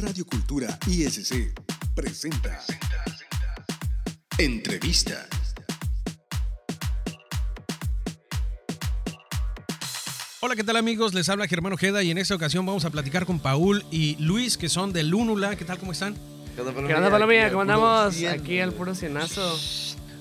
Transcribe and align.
Radio 0.00 0.24
Cultura 0.24 0.78
ISC 0.86 1.52
presenta 1.94 2.58
Entrevista. 4.38 5.28
Hola, 10.40 10.56
¿qué 10.56 10.64
tal 10.64 10.76
amigos? 10.76 11.12
Les 11.12 11.28
habla 11.28 11.46
Germán 11.46 11.74
Ojeda 11.74 12.02
y 12.02 12.10
en 12.10 12.16
esta 12.16 12.34
ocasión 12.34 12.64
vamos 12.64 12.86
a 12.86 12.90
platicar 12.90 13.26
con 13.26 13.40
Paul 13.40 13.84
y 13.90 14.16
Luis, 14.20 14.56
que 14.56 14.70
son 14.70 14.94
de 14.94 15.02
Lúnula. 15.02 15.56
¿Qué 15.56 15.66
tal? 15.66 15.78
¿Cómo 15.78 15.92
están? 15.92 16.14
¿Qué 16.54 16.62
onda, 16.62 17.10
Palomilla? 17.10 17.50
¿Cómo 17.50 17.60
andamos? 17.60 18.22
Aquí 18.24 18.58
al 18.60 18.72
puro 18.72 18.94
cienazo. 18.94 19.58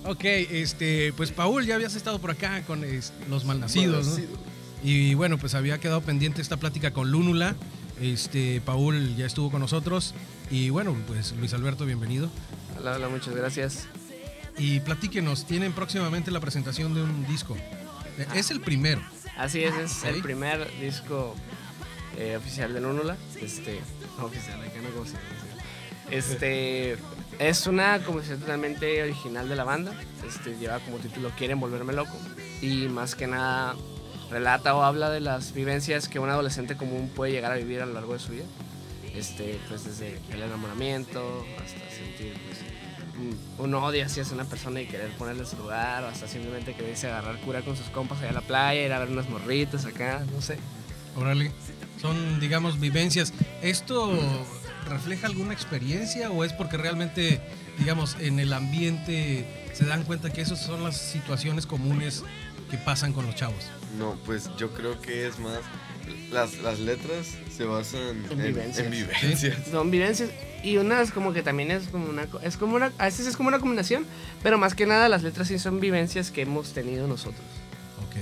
Ok, 0.03 0.25
este, 0.25 1.13
pues 1.13 1.31
Paul, 1.31 1.65
ya 1.65 1.75
habías 1.75 1.95
estado 1.95 2.19
por 2.19 2.31
acá 2.31 2.63
con 2.63 2.83
es, 2.83 3.13
los 3.29 3.45
malnacidos, 3.45 4.07
¿no? 4.07 4.25
Y 4.83 5.13
bueno, 5.13 5.37
pues 5.37 5.55
había 5.55 5.79
quedado 5.79 6.01
pendiente 6.01 6.41
esta 6.41 6.57
plática 6.57 6.91
con 6.91 7.11
Lúnula. 7.11 7.55
Este, 8.01 8.61
Paul 8.61 9.15
ya 9.15 9.25
estuvo 9.25 9.51
con 9.51 9.61
nosotros. 9.61 10.13
Y 10.49 10.69
bueno, 10.69 10.95
pues 11.07 11.33
Luis 11.33 11.53
Alberto, 11.53 11.85
bienvenido. 11.85 12.29
Hola, 12.77 12.93
hola, 12.95 13.09
muchas 13.09 13.35
gracias. 13.35 13.87
Y 14.57 14.79
platíquenos, 14.81 15.45
tienen 15.45 15.73
próximamente 15.73 16.31
la 16.31 16.39
presentación 16.39 16.93
de 16.93 17.03
un 17.03 17.27
disco. 17.27 17.55
Es 18.35 18.51
el 18.51 18.61
primero. 18.61 19.01
Así 19.37 19.63
es, 19.63 19.75
es 19.75 20.03
el 20.03 20.21
primer 20.21 20.69
disco 20.81 21.35
eh, 22.17 22.35
oficial 22.35 22.73
de 22.73 22.81
Lúnula. 22.81 23.17
Este, 23.41 23.79
oficial, 24.21 24.61
acá 24.61 24.81
no 24.81 24.89
como 24.89 25.05
se 25.05 25.15
Este, 26.11 26.97
es 27.39 27.67
una 27.67 27.99
composición 28.03 28.41
totalmente 28.41 29.01
original 29.01 29.47
de 29.47 29.55
la 29.55 29.63
banda. 29.63 29.93
Este, 30.27 30.57
lleva 30.57 30.79
como 30.79 30.97
título 30.97 31.31
Quieren 31.37 31.59
volverme 31.59 31.93
loco. 31.93 32.17
Y 32.61 32.89
más 32.89 33.15
que 33.15 33.27
nada 33.27 33.75
relata 34.29 34.75
o 34.75 34.83
habla 34.83 35.09
de 35.09 35.19
las 35.19 35.53
vivencias 35.53 36.07
que 36.07 36.19
un 36.19 36.29
adolescente 36.29 36.75
común 36.75 37.09
puede 37.15 37.31
llegar 37.31 37.51
a 37.51 37.55
vivir 37.55 37.81
a 37.81 37.85
lo 37.85 37.93
largo 37.93 38.13
de 38.13 38.19
su 38.19 38.31
vida. 38.31 38.45
Este, 39.15 39.59
pues 39.67 39.85
desde 39.85 40.19
el 40.31 40.41
enamoramiento 40.41 41.45
hasta 41.57 41.79
sentir 41.89 42.33
pues, 42.45 42.59
un, 43.57 43.73
odio 43.73 44.05
hacia 44.05 44.23
una 44.31 44.45
persona 44.45 44.81
y 44.81 44.87
querer 44.87 45.09
ponerle 45.17 45.45
su 45.45 45.57
lugar, 45.57 46.03
o 46.03 46.07
hasta 46.07 46.27
simplemente 46.27 46.73
quererse 46.73 47.07
agarrar 47.07 47.37
cura 47.41 47.61
con 47.61 47.75
sus 47.75 47.87
compas 47.87 48.19
allá 48.19 48.29
a 48.29 48.33
la 48.33 48.41
playa, 48.41 48.85
ir 48.85 48.93
a 48.93 48.99
ver 48.99 49.09
unas 49.09 49.29
morritas 49.29 49.85
acá, 49.85 50.23
no 50.33 50.41
sé. 50.41 50.57
Órale, 51.15 51.51
son 51.99 52.39
digamos 52.39 52.79
vivencias. 52.79 53.33
¿Esto 53.61 54.17
refleja 54.87 55.27
alguna 55.27 55.53
experiencia 55.53 56.31
o 56.31 56.43
es 56.43 56.53
porque 56.53 56.77
realmente, 56.77 57.41
digamos, 57.77 58.15
en 58.19 58.39
el 58.39 58.53
ambiente 58.53 59.58
se 59.79 59.85
dan 59.85 60.03
cuenta 60.03 60.29
que 60.29 60.41
esas 60.41 60.61
son 60.61 60.83
las 60.83 60.97
situaciones 60.97 61.65
comunes 61.65 62.23
que 62.69 62.77
pasan 62.77 63.13
con 63.13 63.25
los 63.25 63.33
chavos? 63.35 63.63
No, 63.97 64.17
pues 64.25 64.49
yo 64.57 64.73
creo 64.73 64.99
que 64.99 65.25
es 65.25 65.39
más. 65.39 65.59
Las, 66.31 66.57
las 66.57 66.79
letras 66.79 67.27
se 67.55 67.63
basan 67.63 68.01
en, 68.01 68.31
en 68.31 68.37
vivencias. 68.47 68.85
En 68.85 68.91
vivencias. 68.91 69.67
Son 69.71 69.89
vivencias. 69.89 70.31
Y 70.65 70.75
unas 70.75 71.11
como 71.11 71.31
que 71.31 71.43
también 71.43 71.71
es 71.71 71.87
como 71.87 72.09
una. 72.09 72.27
Es 72.43 72.57
como 72.57 72.75
una. 72.75 72.91
A 72.97 73.05
veces 73.05 73.25
es 73.25 73.37
como 73.37 73.47
una 73.47 73.59
combinación. 73.59 74.05
Pero 74.43 74.57
más 74.57 74.75
que 74.75 74.85
nada 74.85 75.07
las 75.07 75.23
letras 75.23 75.47
sí 75.47 75.57
son 75.57 75.79
vivencias 75.79 76.29
que 76.29 76.41
hemos 76.41 76.73
tenido 76.73 77.07
nosotros. 77.07 77.45
Ok. 78.05 78.17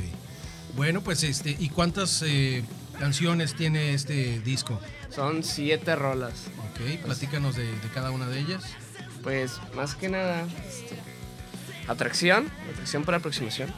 Bueno, 0.76 1.02
pues 1.02 1.24
este. 1.24 1.56
¿Y 1.58 1.70
cuántas 1.70 2.22
eh, 2.22 2.64
canciones 3.00 3.56
tiene 3.56 3.96
este 3.96 4.42
disco? 4.42 4.80
Son 5.10 5.44
siete 5.44 5.96
rolas. 5.96 6.34
Ok, 6.70 7.04
platícanos 7.04 7.56
de, 7.56 7.66
de 7.66 7.90
cada 7.96 8.12
una 8.12 8.28
de 8.28 8.42
ellas. 8.42 8.64
Pues 9.24 9.60
más 9.76 9.96
que 9.96 10.08
nada. 10.08 10.46
Este, 10.68 10.96
atracción. 11.88 12.50
Atracción 12.72 13.04
por 13.04 13.16
aproximación. 13.16 13.74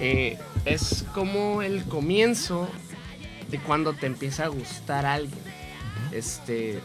Eh, 0.00 0.38
es 0.64 1.04
como 1.14 1.62
el 1.62 1.84
comienzo 1.84 2.68
de 3.50 3.58
cuando 3.58 3.94
te 3.94 4.06
empieza 4.06 4.44
a 4.44 4.48
gustar 4.48 5.06
alguien. 5.06 5.40
Este 6.12 6.80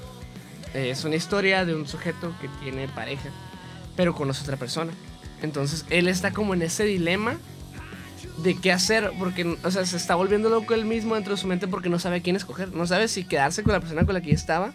eh, 0.74 0.90
es 0.90 1.04
una 1.04 1.16
historia 1.16 1.66
de 1.66 1.76
un 1.76 1.88
sujeto 1.88 2.34
que 2.40 2.48
tiene 2.62 2.88
pareja, 2.88 3.30
pero 3.96 4.16
conoce 4.16 4.42
a 4.42 4.44
otra 4.44 4.58
persona. 4.58 4.94
Entonces 5.42 5.86
él 5.90 6.08
está 6.08 6.32
como 6.32 6.54
en 6.54 6.62
ese 6.62 6.84
dilema 6.86 7.38
de 8.44 8.56
qué 8.56 8.72
hacer, 8.72 9.12
porque 9.20 9.58
o 9.64 9.72
sea, 9.72 9.86
se 9.86 9.98
está 9.98 10.16
volviendo 10.16 10.50
loco 10.50 10.74
él 10.74 10.86
mismo 10.86 11.16
dentro 11.16 11.36
de 11.36 11.42
su 11.42 11.48
mente 11.48 11.68
porque 11.68 11.90
no 11.90 12.00
sabe 12.00 12.18
a 12.18 12.22
quién 12.22 12.36
escoger. 12.36 12.74
No 12.74 12.88
sabe 12.88 13.08
si 13.08 13.26
quedarse 13.26 13.64
con 13.64 13.74
la 13.74 13.80
persona 13.80 14.06
con 14.06 14.14
la 14.14 14.22
que 14.22 14.30
ya 14.30 14.36
estaba 14.36 14.74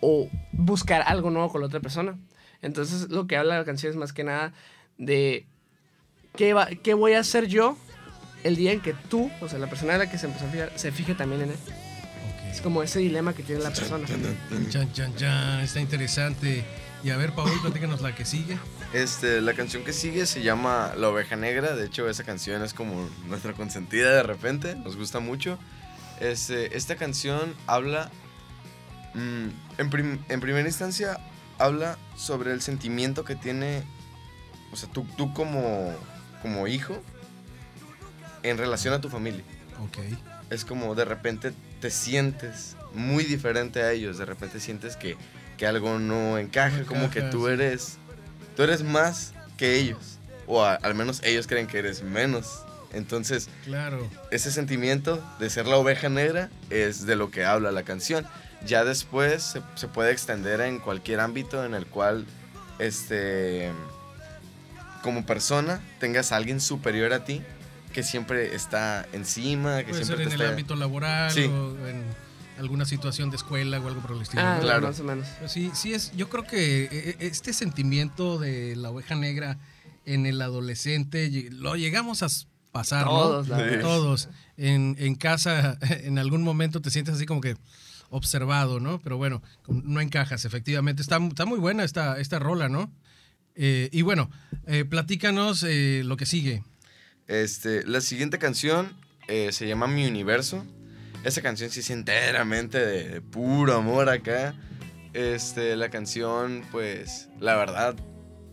o 0.00 0.28
buscar 0.50 1.02
algo 1.06 1.30
nuevo 1.30 1.50
con 1.50 1.60
la 1.60 1.68
otra 1.68 1.80
persona. 1.80 2.16
Entonces 2.60 3.10
lo 3.10 3.26
que 3.26 3.36
habla 3.36 3.58
la 3.58 3.64
canción 3.64 3.90
es 3.90 3.96
más 3.96 4.12
que 4.12 4.24
nada 4.24 4.52
de 4.98 5.46
¿qué, 6.36 6.54
va, 6.54 6.66
¿qué 6.66 6.94
voy 6.94 7.12
a 7.14 7.20
hacer 7.20 7.46
yo 7.46 7.76
el 8.44 8.56
día 8.56 8.72
en 8.72 8.80
que 8.80 8.94
tú, 8.94 9.30
o 9.40 9.48
sea, 9.48 9.58
la 9.58 9.68
persona 9.68 9.94
a 9.94 9.98
la 9.98 10.10
que 10.10 10.18
se 10.18 10.26
empezó 10.26 10.46
a 10.46 10.48
fijar, 10.48 10.72
se 10.76 10.92
fije 10.92 11.14
también 11.14 11.42
en 11.42 11.50
él? 11.50 11.56
Okay. 12.36 12.50
Es 12.50 12.60
como 12.60 12.82
ese 12.82 12.98
dilema 12.98 13.34
que 13.34 13.42
tiene 13.42 13.62
la 13.62 13.70
persona. 13.70 14.06
Chan, 14.70 14.92
chan, 14.92 15.14
chan, 15.16 15.60
está 15.60 15.80
interesante. 15.80 16.64
Y 17.04 17.10
a 17.10 17.16
ver, 17.16 17.32
Paul, 17.32 17.50
platícanos 17.60 18.00
la 18.00 18.14
que 18.14 18.24
sigue. 18.24 18.58
Este, 18.92 19.40
la 19.40 19.54
canción 19.54 19.82
que 19.82 19.92
sigue 19.92 20.24
se 20.24 20.42
llama 20.42 20.92
La 20.96 21.08
Oveja 21.08 21.34
Negra. 21.34 21.74
De 21.74 21.86
hecho, 21.86 22.08
esa 22.08 22.22
canción 22.22 22.62
es 22.62 22.74
como 22.74 23.08
nuestra 23.26 23.54
consentida 23.54 24.12
de 24.12 24.22
repente. 24.22 24.76
Nos 24.76 24.96
gusta 24.96 25.18
mucho. 25.18 25.58
Este, 26.20 26.76
esta 26.76 26.94
canción 26.96 27.54
habla. 27.66 28.10
Mmm, 29.14 29.48
en, 29.78 29.90
prim 29.90 30.18
en 30.28 30.40
primera 30.40 30.66
instancia, 30.66 31.18
habla 31.58 31.98
sobre 32.16 32.52
el 32.52 32.62
sentimiento 32.62 33.24
que 33.24 33.34
tiene 33.34 33.82
o 34.72 34.76
sea, 34.76 34.88
tú, 34.90 35.06
tú 35.16 35.32
como, 35.34 35.94
como 36.40 36.66
hijo 36.66 37.00
en 38.42 38.58
relación 38.58 38.94
a 38.94 39.00
tu 39.00 39.08
familia. 39.08 39.42
Ok. 39.84 39.98
Es 40.50 40.64
como 40.64 40.94
de 40.94 41.04
repente 41.04 41.52
te 41.80 41.90
sientes 41.90 42.76
muy 42.94 43.24
diferente 43.24 43.82
a 43.82 43.92
ellos. 43.92 44.18
De 44.18 44.24
repente 44.24 44.60
sientes 44.60 44.96
que, 44.96 45.16
que 45.56 45.66
algo 45.66 45.98
no 45.98 46.38
encaja, 46.38 46.78
no 46.78 46.86
como 46.86 47.10
que 47.10 47.22
tú 47.22 47.48
eres, 47.48 47.98
tú 48.56 48.62
eres 48.62 48.82
más 48.82 49.34
que 49.56 49.76
ellos. 49.76 50.18
O 50.46 50.62
a, 50.62 50.74
al 50.74 50.94
menos 50.94 51.20
ellos 51.22 51.46
creen 51.46 51.66
que 51.66 51.78
eres 51.78 52.02
menos. 52.02 52.64
Entonces, 52.92 53.48
claro. 53.64 54.06
ese 54.30 54.50
sentimiento 54.50 55.22
de 55.38 55.48
ser 55.48 55.66
la 55.66 55.76
oveja 55.76 56.10
negra 56.10 56.50
es 56.68 57.06
de 57.06 57.16
lo 57.16 57.30
que 57.30 57.44
habla 57.44 57.72
la 57.72 57.84
canción. 57.84 58.26
Ya 58.66 58.84
después 58.84 59.42
se, 59.42 59.62
se 59.76 59.88
puede 59.88 60.12
extender 60.12 60.60
en 60.60 60.78
cualquier 60.78 61.20
ámbito 61.20 61.64
en 61.64 61.74
el 61.74 61.86
cual 61.86 62.26
este 62.78 63.70
como 65.02 65.26
persona 65.26 65.80
tengas 66.00 66.32
a 66.32 66.36
alguien 66.36 66.60
superior 66.60 67.12
a 67.12 67.24
ti 67.24 67.42
que 67.92 68.02
siempre 68.02 68.54
está 68.54 69.06
encima, 69.12 69.78
que 69.78 69.90
Puede 69.90 70.04
siempre 70.04 70.24
ser 70.24 70.26
en 70.26 70.32
está... 70.32 70.44
el 70.44 70.50
ámbito 70.50 70.76
laboral 70.76 71.30
sí. 71.30 71.44
o 71.44 71.86
en 71.86 72.02
alguna 72.58 72.84
situación 72.84 73.30
de 73.30 73.36
escuela 73.36 73.78
o 73.80 73.88
algo 73.88 74.00
por 74.00 74.12
el 74.12 74.22
estilo. 74.22 74.42
Ah, 74.42 74.58
claro. 74.60 74.86
más 74.86 75.00
o 75.00 75.04
menos. 75.04 75.26
Sí, 75.46 75.70
sí 75.74 75.92
es, 75.92 76.12
yo 76.16 76.28
creo 76.28 76.44
que 76.44 77.16
este 77.20 77.52
sentimiento 77.52 78.38
de 78.38 78.76
la 78.76 78.90
oveja 78.90 79.14
negra 79.14 79.58
en 80.06 80.26
el 80.26 80.40
adolescente 80.40 81.30
lo 81.50 81.76
llegamos 81.76 82.22
a 82.22 82.28
pasar, 82.72 83.04
todos, 83.04 83.48
¿no? 83.48 83.56
Todos. 83.80 84.28
En, 84.56 84.96
en 84.98 85.14
casa, 85.14 85.78
en 85.90 86.18
algún 86.18 86.42
momento 86.42 86.80
te 86.80 86.90
sientes 86.90 87.14
así 87.14 87.26
como 87.26 87.40
que 87.40 87.56
observado, 88.10 88.78
¿no? 88.78 89.00
Pero 89.00 89.16
bueno, 89.16 89.42
no 89.68 90.00
encajas, 90.00 90.44
efectivamente. 90.44 91.02
Está, 91.02 91.16
está 91.16 91.46
muy 91.46 91.58
buena 91.58 91.84
esta, 91.84 92.18
esta 92.18 92.38
rola, 92.38 92.68
¿no? 92.68 92.90
Eh, 93.54 93.88
y 93.92 94.02
bueno, 94.02 94.30
eh, 94.66 94.84
platícanos 94.84 95.64
eh, 95.64 96.02
lo 96.04 96.16
que 96.16 96.26
sigue. 96.26 96.62
Este, 97.26 97.84
la 97.86 98.00
siguiente 98.00 98.38
canción 98.38 98.92
eh, 99.28 99.52
se 99.52 99.66
llama 99.66 99.86
Mi 99.86 100.06
Universo. 100.06 100.64
Esa 101.24 101.40
canción 101.40 101.70
sí 101.70 101.80
es 101.80 101.90
enteramente 101.90 102.78
de, 102.78 103.08
de, 103.08 103.20
puro 103.20 103.74
amor 103.74 104.08
acá. 104.08 104.54
Este, 105.12 105.76
la 105.76 105.90
canción, 105.90 106.64
pues, 106.72 107.28
la 107.38 107.56
verdad, 107.56 107.94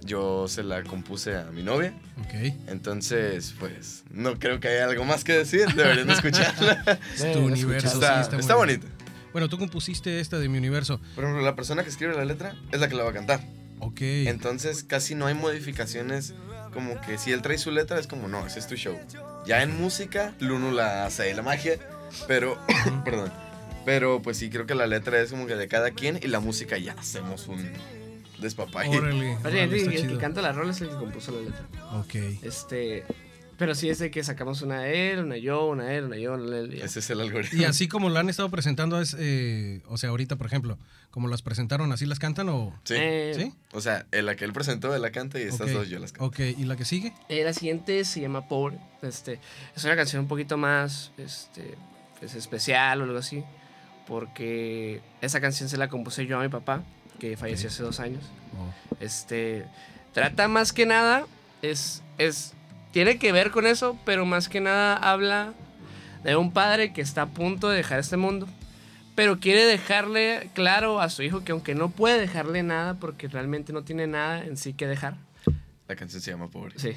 yo 0.03 0.47
se 0.47 0.63
la 0.63 0.83
compuse 0.83 1.35
a 1.35 1.45
mi 1.45 1.63
novia. 1.63 1.93
Ok. 2.19 2.53
Entonces, 2.67 3.55
pues, 3.59 4.03
no 4.11 4.37
creo 4.37 4.59
que 4.59 4.67
haya 4.67 4.85
algo 4.85 5.03
más 5.05 5.23
que 5.23 5.33
decir. 5.33 5.67
Deberían 5.75 6.09
escucharla. 6.09 6.99
es 7.15 7.31
tu 7.31 7.39
universo. 7.39 7.87
Está, 7.87 8.17
sí, 8.17 8.21
está, 8.21 8.39
está 8.39 8.55
bonita. 8.55 8.87
Bueno, 9.31 9.47
tú 9.47 9.57
compusiste 9.57 10.19
esta 10.19 10.39
de 10.39 10.49
Mi 10.49 10.57
Universo. 10.57 10.99
Por 11.15 11.23
ejemplo, 11.23 11.43
la 11.43 11.55
persona 11.55 11.83
que 11.83 11.89
escribe 11.89 12.15
la 12.15 12.25
letra 12.25 12.55
es 12.71 12.79
la 12.79 12.89
que 12.89 12.95
la 12.95 13.03
va 13.03 13.11
a 13.11 13.13
cantar. 13.13 13.41
Ok. 13.79 14.01
Entonces 14.01 14.83
casi 14.83 15.15
no 15.15 15.25
hay 15.25 15.33
modificaciones. 15.33 16.33
Como 16.73 16.99
que 17.01 17.17
si 17.17 17.31
él 17.31 17.41
trae 17.41 17.57
su 17.57 17.71
letra 17.71 17.99
es 17.99 18.07
como, 18.07 18.27
no, 18.27 18.45
ese 18.45 18.59
es 18.59 18.67
tu 18.67 18.75
show. 18.75 18.97
Ya 19.45 19.63
en 19.63 19.75
música, 19.75 20.35
Luno 20.39 20.71
la 20.71 21.05
hace 21.05 21.33
la 21.33 21.41
magia. 21.41 21.79
Pero, 22.27 22.57
perdón. 23.05 23.31
Pero 23.85 24.21
pues 24.21 24.37
sí, 24.37 24.49
creo 24.49 24.65
que 24.65 24.75
la 24.75 24.85
letra 24.85 25.19
es 25.19 25.31
como 25.31 25.47
que 25.47 25.55
de 25.55 25.67
cada 25.67 25.91
quien 25.91 26.19
y 26.21 26.27
la 26.27 26.39
música 26.39 26.77
ya 26.77 26.93
hacemos 26.93 27.47
un 27.47 27.71
despapalle. 28.39 28.97
Órale. 28.97 29.37
Oye, 29.43 29.63
el, 29.63 29.73
el 29.73 30.07
que 30.07 30.17
canta 30.17 30.41
la 30.41 30.51
rola 30.51 30.71
es 30.71 30.81
el 30.81 30.89
que 30.89 30.95
compuso 30.95 31.31
la 31.31 31.41
letra. 31.41 31.65
Ok. 31.93 32.15
Este, 32.43 33.03
Pero 33.59 33.75
sí 33.75 33.89
es 33.89 33.99
de 33.99 34.09
que 34.09 34.23
sacamos 34.23 34.61
una 34.63 34.87
él, 34.87 35.19
una 35.19 35.37
yo, 35.37 35.67
una 35.67 35.93
él, 35.93 36.05
una 36.05 36.17
yo, 36.17 36.33
una 36.33 36.57
él. 36.57 36.73
y 36.73 36.81
Ese 36.81 36.99
es 36.99 37.09
el 37.09 37.19
algoritmo. 37.19 37.61
Y 37.61 37.65
así 37.65 37.87
como 37.87 38.09
la 38.09 38.21
han 38.21 38.29
estado 38.29 38.49
presentando, 38.49 38.99
es, 38.99 39.15
eh, 39.19 39.81
o 39.87 39.97
sea, 39.97 40.09
ahorita, 40.09 40.37
por 40.37 40.47
ejemplo, 40.47 40.77
como 41.11 41.27
las 41.27 41.41
presentaron, 41.41 41.91
¿así 41.91 42.05
las 42.05 42.19
cantan 42.19 42.49
o...? 42.49 42.73
Sí. 42.85 42.95
Eh, 42.97 43.33
¿Sí? 43.35 43.53
O 43.73 43.81
sea, 43.81 44.05
en 44.11 44.25
la 44.25 44.35
que 44.35 44.45
él 44.45 44.53
presentó, 44.53 44.95
él 44.95 45.01
la 45.01 45.11
canta 45.11 45.39
y 45.39 45.43
estas 45.43 45.71
dos 45.73 45.89
yo 45.89 45.99
las 45.99 46.13
canto. 46.13 46.25
Ok, 46.27 46.39
¿y 46.57 46.63
la 46.63 46.77
que 46.77 46.85
sigue? 46.85 47.13
eh, 47.27 47.43
la 47.43 47.53
siguiente 47.53 48.03
se 48.05 48.21
llama 48.21 48.47
Pobre. 48.47 48.79
Este, 49.01 49.39
es 49.75 49.83
una 49.83 49.95
canción 49.95 50.21
un 50.21 50.27
poquito 50.27 50.57
más 50.57 51.11
este, 51.17 51.75
pues, 52.19 52.35
especial 52.35 53.01
o 53.01 53.03
algo 53.03 53.17
así. 53.17 53.43
porque 54.07 55.01
esa 55.21 55.39
canción 55.39 55.69
se 55.69 55.77
la 55.77 55.87
compuse 55.87 56.25
yo 56.25 56.39
a 56.39 56.43
mi 56.43 56.49
papá, 56.49 56.83
que 57.19 57.37
falleció 57.37 57.69
hace 57.69 57.83
dos 57.83 57.99
años. 57.99 58.23
Oh. 58.57 58.95
Este 58.99 59.65
trata 60.13 60.47
más 60.47 60.73
que 60.73 60.85
nada 60.85 61.25
es 61.61 62.01
es 62.17 62.53
tiene 62.91 63.17
que 63.19 63.31
ver 63.31 63.51
con 63.51 63.65
eso, 63.67 63.97
pero 64.05 64.25
más 64.25 64.49
que 64.49 64.59
nada 64.61 64.95
habla 64.95 65.53
de 66.23 66.35
un 66.35 66.51
padre 66.51 66.91
que 66.93 67.01
está 67.01 67.23
a 67.23 67.27
punto 67.27 67.69
de 67.69 67.77
dejar 67.77 67.99
este 67.99 68.17
mundo, 68.17 68.47
pero 69.15 69.39
quiere 69.39 69.65
dejarle 69.65 70.49
claro 70.53 71.01
a 71.01 71.09
su 71.09 71.23
hijo 71.23 71.43
que 71.43 71.51
aunque 71.51 71.75
no 71.75 71.89
puede 71.89 72.19
dejarle 72.19 72.63
nada 72.63 72.95
porque 72.95 73.27
realmente 73.27 73.73
no 73.73 73.83
tiene 73.83 74.07
nada 74.07 74.43
en 74.43 74.57
sí 74.57 74.73
que 74.73 74.87
dejar. 74.87 75.15
La 75.87 75.95
canción 75.95 76.21
se 76.21 76.31
llama 76.31 76.49
Pobre. 76.49 76.73
Sí. 76.77 76.91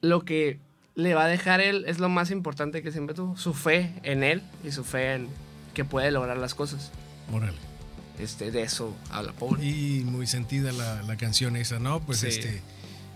Lo 0.00 0.24
que 0.24 0.58
le 0.94 1.14
va 1.14 1.24
a 1.24 1.28
dejar 1.28 1.60
él 1.60 1.84
es 1.86 1.98
lo 1.98 2.08
más 2.08 2.30
importante 2.30 2.82
que 2.82 2.92
siempre 2.92 3.14
tuvo, 3.14 3.36
su 3.36 3.54
fe 3.54 3.92
en 4.02 4.22
él 4.22 4.42
y 4.64 4.72
su 4.72 4.84
fe 4.84 5.14
en 5.14 5.28
que 5.74 5.84
puede 5.84 6.10
lograr 6.10 6.36
las 6.36 6.54
cosas. 6.54 6.90
Órale. 7.32 7.56
Este, 8.18 8.50
de 8.50 8.62
eso 8.62 8.94
habla 9.10 9.32
pobre. 9.32 9.64
Y 9.64 10.02
muy 10.04 10.26
sentida 10.26 10.70
la, 10.72 11.02
la 11.02 11.16
canción 11.16 11.56
esa, 11.56 11.78
¿no? 11.78 12.00
Pues 12.00 12.18
Sí. 12.18 12.26
este. 12.28 12.62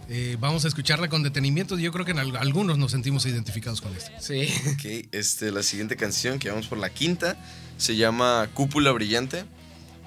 Eh, 0.08 0.36
vamos 0.38 0.64
a 0.64 0.68
escucharla 0.68 1.08
con 1.08 1.22
detenimiento. 1.22 1.78
Yo 1.78 1.92
creo 1.92 2.04
que 2.04 2.12
en 2.12 2.18
al- 2.18 2.36
algunos 2.36 2.78
nos 2.78 2.92
sentimos 2.92 3.26
identificados 3.26 3.80
con 3.80 3.94
esto. 3.96 4.10
Sí. 4.20 4.48
Ok, 4.72 5.08
este, 5.12 5.50
la 5.50 5.62
siguiente 5.62 5.96
canción, 5.96 6.38
que 6.38 6.48
vamos 6.50 6.66
por 6.68 6.78
la 6.78 6.90
quinta, 6.90 7.36
se 7.76 7.96
llama 7.96 8.48
Cúpula 8.54 8.92
Brillante. 8.92 9.44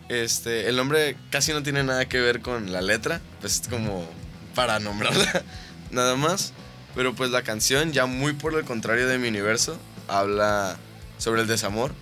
Este, 0.08 0.68
el 0.70 0.76
nombre 0.76 1.18
casi 1.30 1.52
no 1.54 1.62
tiene 1.64 1.84
nada 1.84 2.08
que 2.08 2.20
ver 2.20 2.42
con 2.42 2.72
la 2.72 2.82
letra, 2.82 3.22
pues 3.42 3.62
es 3.62 3.68
como 3.68 4.08
para 4.56 4.80
nombrarla 4.80 5.44
nada 5.92 6.16
más. 6.16 6.54
Pero 6.96 7.14
pues 7.14 7.30
la 7.30 7.44
canción, 7.44 7.92
ya 7.94 8.06
muy 8.08 8.34
por 8.34 8.56
el 8.58 8.66
contrario 8.66 9.08
de 9.08 9.18
mi 9.20 9.28
universo, 9.28 9.78
habla 10.08 10.78
sobre 11.20 11.42
el 11.42 11.48
desamor. 11.48 11.94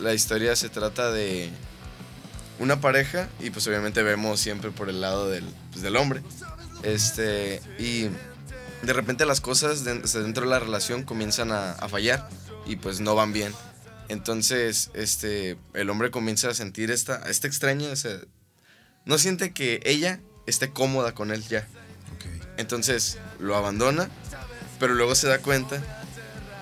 La 0.00 0.12
historia 0.12 0.54
se 0.56 0.68
trata 0.68 1.10
de 1.10 1.48
una 2.58 2.80
pareja 2.80 3.28
y 3.40 3.50
pues 3.50 3.66
obviamente 3.66 4.02
vemos 4.02 4.38
siempre 4.40 4.70
por 4.70 4.88
el 4.90 5.00
lado 5.00 5.30
del, 5.30 5.44
pues, 5.70 5.82
del 5.82 5.96
hombre. 5.96 6.20
Este, 6.82 7.60
y 7.78 8.08
de 8.82 8.92
repente 8.92 9.24
las 9.26 9.40
cosas 9.40 9.84
den- 9.84 10.02
dentro 10.02 10.44
de 10.44 10.50
la 10.50 10.58
relación 10.58 11.04
comienzan 11.04 11.52
a, 11.52 11.72
a 11.72 11.88
fallar 11.88 12.28
y 12.66 12.76
pues 12.76 13.00
no 13.00 13.14
van 13.14 13.32
bien. 13.32 13.52
Entonces, 14.08 14.90
este, 14.94 15.56
el 15.74 15.88
hombre 15.90 16.10
comienza 16.10 16.48
a 16.50 16.54
sentir 16.54 16.90
esta, 16.90 17.22
esta 17.30 17.46
extraña, 17.46 17.88
o 17.90 17.96
sea, 17.96 18.16
no 19.04 19.16
siente 19.18 19.52
que 19.52 19.80
ella 19.84 20.20
esté 20.46 20.70
cómoda 20.70 21.14
con 21.14 21.30
él 21.30 21.42
ya. 21.48 21.66
Entonces 22.58 23.18
lo 23.38 23.56
abandona, 23.56 24.10
pero 24.78 24.94
luego 24.94 25.14
se 25.14 25.28
da 25.28 25.38
cuenta 25.38 25.80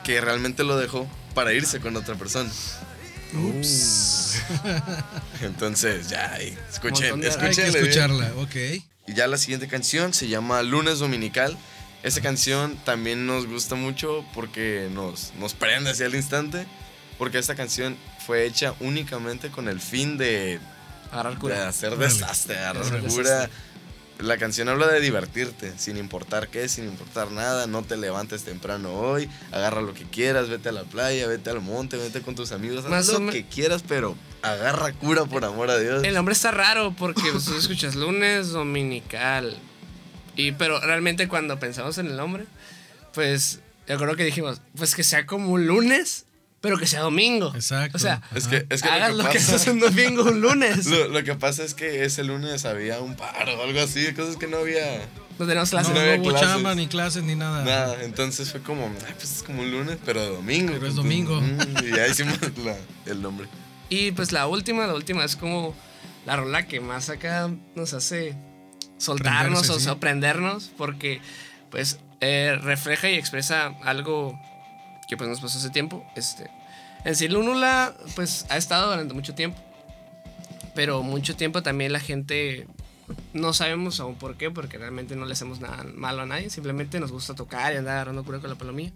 que 0.05 0.20
realmente 0.20 0.62
lo 0.64 0.76
dejó 0.78 1.11
para 1.34 1.52
irse 1.52 1.81
con 1.81 1.96
otra 1.96 2.14
persona. 2.14 2.50
Ups. 3.34 4.37
Entonces, 5.43 6.08
ya, 6.08 6.37
escuchen, 6.70 7.22
Hay 7.25 7.55
que 7.55 7.62
bien. 7.62 7.76
escucharla, 7.76 8.32
ok. 8.37 8.56
Y 9.06 9.14
ya 9.14 9.26
la 9.26 9.38
siguiente 9.38 9.69
canción 9.69 10.14
se 10.14 10.29
llama 10.29 10.62
Lunes 10.62 10.99
Dominical. 10.99 11.56
Esta 12.02 12.20
canción 12.20 12.76
también 12.85 13.26
nos 13.26 13.47
gusta 13.47 13.75
mucho 13.75 14.25
porque 14.35 14.88
nos, 14.93 15.32
nos 15.38 15.55
prende 15.55 15.91
hacia 15.91 16.06
el 16.06 16.14
instante. 16.14 16.67
Porque 17.19 17.38
esta 17.38 17.55
canción 17.55 17.99
fue 18.26 18.47
hecha 18.47 18.75
únicamente 18.81 19.50
con 19.50 19.69
el 19.69 19.81
fin 19.81 20.17
de, 20.17 20.58
Agarrar 21.12 21.38
de 21.38 21.58
hacer 21.58 21.97
desastre, 21.97 22.56
agarrar 22.58 23.02
cura. 23.02 23.50
La 24.20 24.37
canción 24.37 24.69
habla 24.69 24.87
de 24.87 25.00
divertirte, 25.00 25.73
sin 25.79 25.96
importar 25.96 26.49
qué, 26.49 26.69
sin 26.69 26.85
importar 26.85 27.31
nada. 27.32 27.67
No 27.67 27.82
te 27.82 27.96
levantes 27.96 28.44
temprano 28.44 28.93
hoy, 28.93 29.29
agarra 29.50 29.81
lo 29.81 29.94
que 29.94 30.05
quieras, 30.05 30.49
vete 30.49 30.69
a 30.69 30.73
la 30.73 30.85
playa, 30.85 31.26
vete 31.26 31.50
al 31.50 31.61
monte, 31.61 31.96
vete 31.96 32.20
con 32.20 32.35
tus 32.35 32.53
amigos, 32.53 32.85
haz 32.85 33.08
lo 33.08 33.31
que 33.31 33.46
quieras, 33.46 33.82
pero 33.87 34.14
agarra 34.42 34.92
cura 34.92 35.25
por 35.26 35.44
amor 35.44 35.70
a 35.70 35.78
Dios. 35.78 36.04
El 36.04 36.14
nombre 36.14 36.32
está 36.32 36.50
raro 36.50 36.94
porque 36.96 37.22
pues, 37.32 37.44
tú 37.44 37.54
escuchas 37.56 37.94
lunes 37.94 38.50
dominical. 38.50 39.56
Y 40.37 40.52
pero 40.52 40.81
realmente 40.81 41.28
cuando 41.28 41.58
pensamos 41.58 41.98
en 41.98 42.06
el 42.06 42.16
nombre, 42.16 42.44
pues 43.12 43.60
yo 43.88 43.98
creo 43.98 44.16
que 44.16 44.25
dijimos, 44.25 44.60
pues 44.76 44.94
que 44.94 45.02
sea 45.02 45.26
como 45.26 45.50
un 45.52 45.66
lunes, 45.66 46.25
pero 46.60 46.78
que 46.78 46.87
sea 46.87 47.00
domingo. 47.00 47.52
Exacto. 47.54 47.96
O 47.96 48.00
sea, 48.00 48.22
Es 48.34 48.46
que, 48.46 48.66
es 48.70 48.82
que 48.82 48.88
hagas 48.88 49.14
lo 49.14 49.25
que 49.28 49.38
pasa... 49.38 49.56
haces 49.56 49.69
un 49.69 49.81
domingo, 49.81 50.22
un 50.25 50.40
lunes. 50.40 50.86
Lo, 50.86 51.08
lo 51.08 51.25
que 51.25 51.34
pasa 51.34 51.64
es 51.64 51.75
que 51.75 52.04
ese 52.04 52.22
lunes 52.25 52.64
había 52.64 53.00
un 53.00 53.16
paro 53.16 53.58
o 53.58 53.62
algo 53.64 53.81
así, 53.81 54.12
cosas 54.14 54.36
que 54.36 54.46
no 54.46 54.58
había 54.58 54.98
No 55.38 55.46
tenemos 55.46 55.72
No, 55.72 55.78
clases. 55.78 55.94
no 55.94 56.00
había 56.00 56.16
hubo 56.20 56.31
clases. 56.31 56.48
chamba 56.48 56.75
ni 56.75 56.86
clases 56.86 57.22
ni 57.25 57.34
nada. 57.34 57.64
nada. 57.64 58.04
Entonces 58.04 58.50
fue 58.50 58.60
como, 58.62 58.86
"Ay, 59.06 59.14
pues 59.16 59.36
es 59.38 59.43
como 59.43 59.62
un 59.62 59.70
lunes, 59.70 59.98
pero 60.04 60.20
de 60.22 60.28
domingo. 60.31 60.72
Pero 60.75 60.86
es 60.86 60.94
domingo. 60.94 61.40
mm, 61.40 61.84
y 61.84 61.96
ya 61.96 62.06
hicimos 62.06 62.38
la- 62.64 62.76
el 63.06 63.20
nombre. 63.22 63.48
Y 63.90 64.12
pues 64.12 64.32
la 64.32 64.46
última, 64.46 64.87
la 64.87 64.94
última 64.94 65.25
es 65.25 65.37
como 65.37 65.75
la 66.25 66.37
rola 66.37 66.66
que 66.66 66.81
más 66.81 67.10
acá 67.10 67.50
nos 67.75 67.92
hace 67.92 68.37
soltarnos 68.98 69.60
Prenderse, 69.60 69.72
o 69.72 69.78
sí. 69.78 69.84
sorprendernos 69.84 70.70
porque 70.76 71.20
pues 71.70 71.98
eh, 72.20 72.58
refleja 72.62 73.10
y 73.10 73.14
expresa 73.14 73.75
algo 73.82 74.38
que 75.08 75.16
pues 75.16 75.28
nos 75.28 75.40
pasó 75.40 75.58
hace 75.58 75.70
tiempo. 75.70 76.06
Este, 76.14 76.48
en 77.04 77.16
sí, 77.16 77.28
Lúnula 77.28 77.94
pues 78.14 78.46
ha 78.48 78.56
estado 78.56 78.90
durante 78.90 79.12
mucho 79.12 79.34
tiempo, 79.34 79.58
pero 80.75 81.02
mucho 81.02 81.34
tiempo 81.34 81.62
también 81.62 81.93
la 81.93 82.00
gente 82.00 82.66
no 83.32 83.52
sabemos 83.52 83.98
aún 84.00 84.14
por 84.14 84.36
qué, 84.36 84.50
porque 84.50 84.78
realmente 84.78 85.16
no 85.16 85.25
le 85.26 85.32
hacemos 85.32 85.60
nada 85.60 85.84
malo 85.94 86.22
a 86.22 86.26
nadie, 86.26 86.50
simplemente 86.50 87.00
nos 87.00 87.10
gusta 87.10 87.34
tocar 87.34 87.72
y 87.72 87.76
andar 87.76 87.94
agarrando 87.94 88.25
cura 88.25 88.38
con 88.38 88.50
la 88.50 88.56
palomilla. 88.56 88.93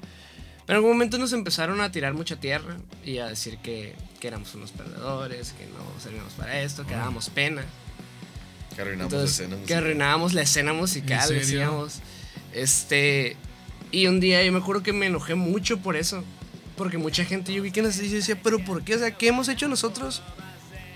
Pero 0.66 0.78
en 0.78 0.84
algún 0.84 0.92
momento 0.92 1.18
nos 1.18 1.32
empezaron 1.32 1.80
a 1.80 1.90
tirar 1.90 2.14
mucha 2.14 2.36
tierra 2.36 2.76
y 3.04 3.18
a 3.18 3.26
decir 3.26 3.58
que, 3.58 3.94
que 4.24 4.28
éramos 4.28 4.54
unos 4.54 4.70
perdedores, 4.70 5.52
que 5.52 5.66
no 5.66 6.00
servíamos 6.00 6.32
para 6.32 6.62
esto, 6.62 6.86
que 6.86 6.94
dábamos 6.94 7.28
pena. 7.28 7.62
Que 8.74 8.80
arruinamos 8.80 9.12
Entonces, 9.12 9.38
la 9.38 9.44
escena 9.44 9.50
que 9.50 9.60
musical. 9.60 9.84
arruinábamos 9.84 10.32
la 10.32 10.40
escena 10.40 10.72
musical, 10.72 11.28
decíamos. 11.28 11.98
Este. 12.54 13.36
Y 13.90 14.06
un 14.06 14.20
día 14.20 14.42
yo 14.42 14.50
me 14.50 14.60
acuerdo 14.60 14.82
que 14.82 14.94
me 14.94 15.08
enojé 15.08 15.34
mucho 15.34 15.76
por 15.80 15.94
eso. 15.94 16.24
Porque 16.74 16.96
mucha 16.96 17.26
gente 17.26 17.52
yo 17.52 17.62
vi 17.62 17.70
que 17.70 17.82
nos 17.82 17.98
decía, 17.98 18.16
decía, 18.16 18.40
pero 18.42 18.60
¿por 18.60 18.82
qué? 18.82 18.94
O 18.94 18.98
sea, 18.98 19.10
¿qué 19.10 19.28
hemos 19.28 19.50
hecho 19.50 19.68
nosotros 19.68 20.22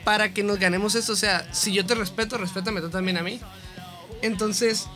para 0.04 0.32
que 0.32 0.42
nos 0.42 0.58
ganemos 0.58 0.94
esto? 0.94 1.12
O 1.12 1.16
sea, 1.16 1.52
si 1.52 1.74
yo 1.74 1.84
te 1.84 1.94
respeto, 1.94 2.38
respétame 2.38 2.80
tú 2.80 2.88
también 2.88 3.18
a 3.18 3.22
mí. 3.22 3.40
Entonces, 4.22 4.86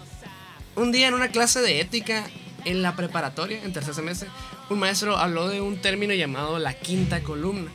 un 0.75 0.90
día 0.90 1.08
en 1.08 1.12
una 1.12 1.29
clase 1.29 1.61
de 1.61 1.82
ética 1.82 2.25
en 2.64 2.81
la 2.81 2.96
preparatoria, 2.96 3.62
en 3.62 3.75
tercer 3.75 3.93
semestre, 3.93 4.31
un 4.70 4.79
maestro 4.79 5.19
habló 5.19 5.51
de 5.51 5.60
un 5.60 5.82
término 5.82 6.15
llamado 6.15 6.58
la 6.58 6.72
quinta 6.72 7.22
columna. 7.22 7.70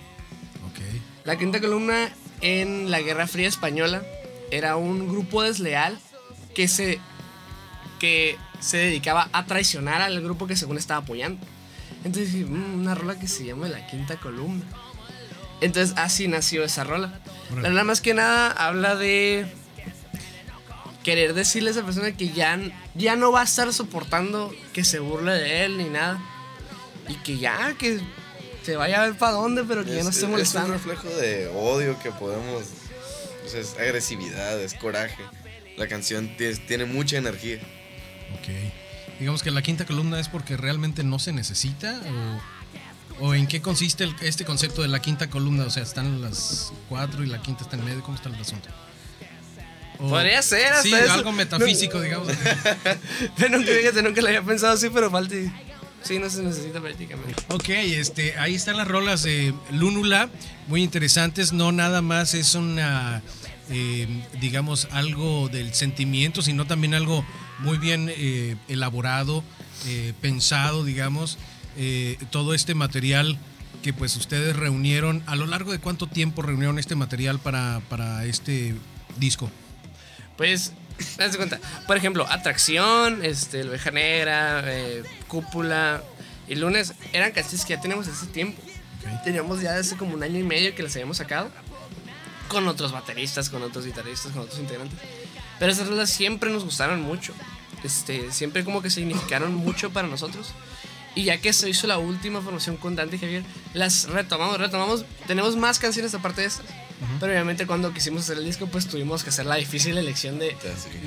La 1.28 1.36
quinta 1.38 1.60
columna 1.60 2.10
en 2.40 2.90
la 2.90 3.02
Guerra 3.02 3.28
Fría 3.28 3.50
Española 3.50 4.02
era 4.50 4.78
un 4.78 5.10
grupo 5.10 5.44
desleal 5.44 6.00
que 6.56 6.70
se, 6.70 7.02
que 8.00 8.38
se 8.62 8.78
dedicaba 8.78 9.28
a 9.34 9.46
traicionar 9.46 10.02
al 10.02 10.22
grupo 10.22 10.48
que 10.48 10.56
según 10.56 10.78
estaba 10.78 11.02
apoyando. 11.02 11.46
Entonces 12.06 12.32
dije, 12.32 12.46
"Mm, 12.46 12.80
una 12.80 12.96
rola 12.96 13.20
que 13.20 13.28
se 13.28 13.44
llama 13.44 13.68
La 13.68 13.86
Quinta 13.88 14.16
Columna. 14.16 14.64
Entonces 15.60 15.98
así 15.98 16.30
nació 16.30 16.64
esa 16.64 16.86
rola. 16.86 17.20
La 17.62 17.68
rola 17.68 17.84
más 17.84 18.00
que 18.00 18.14
nada 18.14 18.50
habla 18.50 18.96
de 18.96 19.48
querer 21.04 21.34
decirle 21.34 21.72
a 21.72 21.74
esa 21.74 21.84
persona 21.84 22.16
que 22.16 22.30
ya, 22.30 22.58
ya 22.96 23.18
no 23.18 23.34
va 23.34 23.42
a 23.42 23.44
estar 23.44 23.74
soportando 23.74 24.56
que 24.72 24.86
se 24.86 25.00
burle 25.00 25.34
de 25.34 25.66
él 25.66 25.78
ni 25.78 25.90
nada. 25.90 26.22
Y 27.10 27.16
que 27.16 27.38
ya, 27.38 27.76
que 27.78 28.00
se 28.68 28.76
vaya 28.76 29.02
a 29.02 29.06
ver 29.08 29.18
para 29.18 29.32
dónde, 29.32 29.64
pero 29.64 29.84
que 29.86 29.92
ya 29.96 30.04
no 30.04 30.10
Es- 30.10 30.16
esté 30.16 30.26
es 30.26 30.32
molestando. 30.32 30.68
un 30.68 30.74
reflejo 30.74 31.08
de 31.10 31.48
odio 31.56 31.98
que 32.04 32.12
podemos. 32.12 32.64
o 33.46 33.50
sea, 33.50 33.62
es 33.62 33.74
agresividad, 33.80 34.60
es 34.62 34.74
coraje. 34.74 35.24
La 35.78 35.88
canción 35.88 36.36
tie- 36.38 36.60
tiene 36.68 36.84
mucha 36.86 37.16
energía. 37.18 37.60
Ok. 38.34 38.50
Digamos 39.20 39.42
que 39.42 39.52
la 39.52 39.62
quinta 39.62 39.86
columna 39.86 40.20
es 40.20 40.28
porque 40.28 40.58
realmente 40.58 41.04
no 41.06 41.18
se 41.18 41.32
necesita 41.32 42.02
o, 43.22 43.28
o 43.28 43.34
en 43.36 43.48
qué 43.48 43.62
consiste 43.62 44.04
el- 44.04 44.16
este 44.22 44.44
concepto 44.44 44.82
de 44.82 44.90
la 44.90 45.00
quinta 45.02 45.30
columna. 45.30 45.64
O 45.64 45.70
sea, 45.70 45.82
están 45.84 46.22
las 46.22 46.74
cuatro 46.90 47.24
y 47.24 47.28
la 47.28 47.42
quinta 47.42 47.64
está 47.64 47.78
en 47.78 47.86
medio. 47.86 48.04
¿Cómo 48.04 48.18
está 48.18 48.28
el 48.28 48.36
asunto? 48.36 48.68
O- 50.00 50.10
Podría 50.10 50.42
ser 50.42 50.68
hasta 50.74 50.84
Sí, 50.84 50.94
eso. 50.94 51.14
algo 51.14 51.32
metafísico, 51.32 52.02
digamos. 52.02 52.28
Pero 53.38 53.58
nunca, 53.58 53.72
fíjate, 53.72 54.04
nunca 54.04 54.22
lo 54.22 54.28
había 54.28 54.42
pensado 54.44 54.74
así, 54.74 54.90
pero 54.90 55.10
falta. 55.10 55.36
Sí, 56.04 56.20
no 56.20 56.30
se 56.30 56.44
necesita 56.44 56.80
prácticamente. 56.80 57.36
Ok, 57.50 57.70
este, 57.70 58.38
ahí 58.38 58.56
están 58.56 58.78
las 58.78 58.88
rolas 58.88 59.24
de 59.24 59.54
Lúnula, 59.72 60.30
muy 60.68 60.84
interesantes. 60.84 61.54
No 61.54 61.72
nada 61.72 62.02
más 62.02 62.34
es 62.34 62.56
una, 62.56 63.22
eh, 63.70 64.08
digamos, 64.40 64.88
algo 64.92 65.50
del 65.50 65.74
sentimiento, 65.74 66.42
sino 66.42 66.66
también 66.66 66.94
algo 66.94 67.26
muy 67.60 67.78
bien 67.78 68.10
eh, 68.16 68.56
elaborado, 68.68 69.44
eh, 69.88 70.14
pensado, 70.22 70.84
digamos. 70.84 71.38
Eh, 71.78 72.18
todo 72.32 72.54
este 72.54 72.74
material 72.74 73.38
que 73.84 73.94
pues 73.94 74.16
ustedes 74.16 74.56
reunieron, 74.56 75.22
¿a 75.28 75.36
lo 75.36 75.46
largo 75.46 75.72
de 75.72 75.80
cuánto 75.80 76.08
tiempo 76.08 76.42
reunieron 76.42 76.80
este 76.80 76.96
material 76.96 77.40
para, 77.40 77.82
para 77.90 78.26
este 78.26 78.76
disco? 79.18 79.52
Pues, 80.36 80.74
haz 81.20 81.32
de 81.32 81.38
cuenta. 81.38 81.60
Por 81.86 81.98
ejemplo, 81.98 82.26
Atracción, 82.30 83.24
este, 83.24 83.64
La 83.64 83.72
Oveja 83.72 83.92
Negra, 83.92 84.64
eh, 84.66 85.04
Cúpula 85.28 86.04
y 86.48 86.56
Lunes 86.56 86.94
eran 87.14 87.32
canciones 87.32 87.66
que 87.66 87.76
ya 87.76 87.82
tenemos 87.82 88.08
hace 88.08 88.28
tiempo. 88.28 88.62
Teníamos 89.24 89.62
ya 89.62 89.76
hace 89.78 89.96
como 89.96 90.14
un 90.14 90.24
año 90.24 90.40
y 90.40 90.44
medio 90.44 90.76
que 90.76 90.84
las 90.84 90.94
habíamos 90.96 91.18
sacado. 91.18 91.50
Con 92.50 92.68
otros 92.68 92.92
bateristas, 92.92 93.50
con 93.50 93.62
otros 93.62 93.86
guitarristas, 93.86 94.32
con 94.32 94.44
otros 94.44 94.60
integrantes. 94.60 94.98
Pero 95.60 95.72
esas 95.72 95.88
rolas 95.88 96.10
siempre 96.10 96.50
nos 96.50 96.64
gustaron 96.64 97.02
mucho. 97.02 97.34
Este, 97.84 98.32
siempre 98.32 98.64
como 98.64 98.82
que 98.82 98.90
significaron 98.90 99.54
mucho 99.54 99.92
para 99.92 100.08
nosotros. 100.08 100.54
Y 101.18 101.24
ya 101.24 101.42
que 101.42 101.52
se 101.52 101.68
hizo 101.68 101.88
la 101.88 101.98
última 101.98 102.42
formación 102.42 102.78
con 102.78 102.96
Dante 102.96 103.16
y 103.16 103.20
Javier, 103.20 103.44
las 103.74 104.08
retomamos, 104.08 104.60
retomamos. 104.60 105.04
Tenemos 105.26 105.56
más 105.56 105.80
canciones 105.80 106.14
aparte 106.14 106.42
de 106.42 106.48
estas. 106.48 106.68
Pero 107.20 107.32
obviamente 107.32 107.66
cuando 107.66 107.92
quisimos 107.92 108.22
hacer 108.22 108.38
el 108.38 108.46
disco, 108.46 108.68
pues 108.68 108.88
tuvimos 108.88 109.24
que 109.24 109.30
hacer 109.30 109.48
la 109.48 109.56
difícil 109.56 109.98
elección 109.98 110.38
de, 110.38 110.56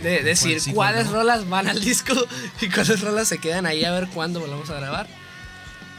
de 0.02 0.22
decir 0.24 0.60
sí, 0.60 0.72
cuáles 0.72 1.04
cuál 1.04 1.12
no? 1.12 1.20
rolas 1.20 1.48
van 1.48 1.68
al 1.68 1.80
disco 1.80 2.12
y 2.60 2.68
cuáles 2.68 3.00
rolas 3.00 3.28
se 3.28 3.38
quedan 3.38 3.66
ahí 3.66 3.84
a 3.84 3.92
ver 3.92 4.08
cuándo 4.08 4.40
volvamos 4.40 4.68
a 4.70 4.74
grabar. 4.74 5.06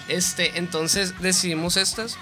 Este, 0.10 0.58
entonces 0.58 1.18
decidimos 1.22 1.78
estas. 1.78 2.18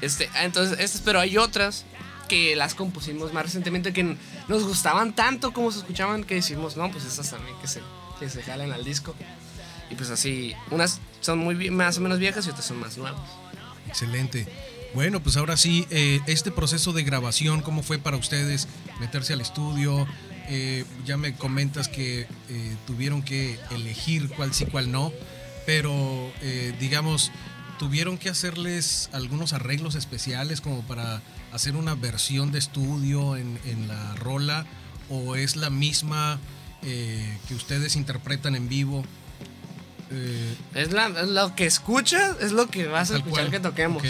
Este, 0.00 0.30
ah, 0.32 0.44
entonces 0.44 0.80
estas, 0.80 1.02
pero 1.02 1.20
hay 1.20 1.36
otras 1.36 1.84
que 2.26 2.56
las 2.56 2.74
compusimos 2.74 3.34
más 3.34 3.44
recientemente 3.44 3.92
que 3.92 4.16
nos 4.48 4.64
gustaban 4.64 5.14
tanto 5.14 5.52
como 5.52 5.70
se 5.70 5.80
escuchaban 5.80 6.24
que 6.24 6.36
decimos, 6.36 6.78
no, 6.78 6.90
pues 6.90 7.04
estas 7.04 7.28
también 7.28 7.54
que 7.60 7.68
se, 7.68 7.82
que 8.18 8.30
se 8.30 8.42
jalen 8.42 8.72
al 8.72 8.82
disco. 8.82 9.14
Y 9.92 9.94
pues 9.94 10.08
así, 10.08 10.54
unas 10.70 11.00
son 11.20 11.44
más 11.74 11.98
o 11.98 12.00
menos 12.00 12.18
viejas 12.18 12.46
y 12.46 12.50
otras 12.50 12.64
son 12.64 12.80
más 12.80 12.96
nuevas. 12.96 13.20
Excelente. 13.86 14.46
Bueno, 14.94 15.22
pues 15.22 15.36
ahora 15.36 15.56
sí, 15.58 15.86
eh, 15.90 16.20
este 16.26 16.50
proceso 16.50 16.94
de 16.94 17.02
grabación, 17.02 17.60
¿cómo 17.60 17.82
fue 17.82 17.98
para 17.98 18.16
ustedes 18.16 18.68
meterse 19.00 19.34
al 19.34 19.42
estudio? 19.42 20.06
Eh, 20.48 20.84
ya 21.04 21.18
me 21.18 21.34
comentas 21.34 21.88
que 21.88 22.26
eh, 22.48 22.76
tuvieron 22.86 23.22
que 23.22 23.58
elegir 23.70 24.30
cuál 24.30 24.54
sí, 24.54 24.64
cuál 24.64 24.90
no, 24.90 25.12
pero 25.66 26.32
digamos, 26.80 27.30
tuvieron 27.78 28.18
que 28.18 28.30
hacerles 28.30 29.10
algunos 29.12 29.52
arreglos 29.52 29.94
especiales 29.94 30.60
como 30.60 30.82
para 30.82 31.22
hacer 31.52 31.76
una 31.76 31.94
versión 31.94 32.50
de 32.50 32.58
estudio 32.58 33.36
en, 33.36 33.58
en 33.66 33.88
la 33.88 34.14
rola, 34.16 34.66
o 35.08 35.36
es 35.36 35.56
la 35.56 35.70
misma 35.70 36.40
que 36.82 37.54
ustedes 37.54 37.94
interpretan 37.94 38.56
en 38.56 38.68
vivo. 38.68 39.04
Eh, 40.12 40.54
Es, 40.74 40.92
la, 40.92 41.06
es 41.08 41.28
lo 41.28 41.54
que 41.54 41.66
escuchas, 41.66 42.36
es 42.40 42.52
lo 42.52 42.68
que 42.68 42.86
vas 42.86 43.10
a 43.10 43.16
escuchar 43.16 43.46
cual. 43.46 43.50
que 43.50 43.60
toquemos. 43.60 44.02
Ok. 44.02 44.08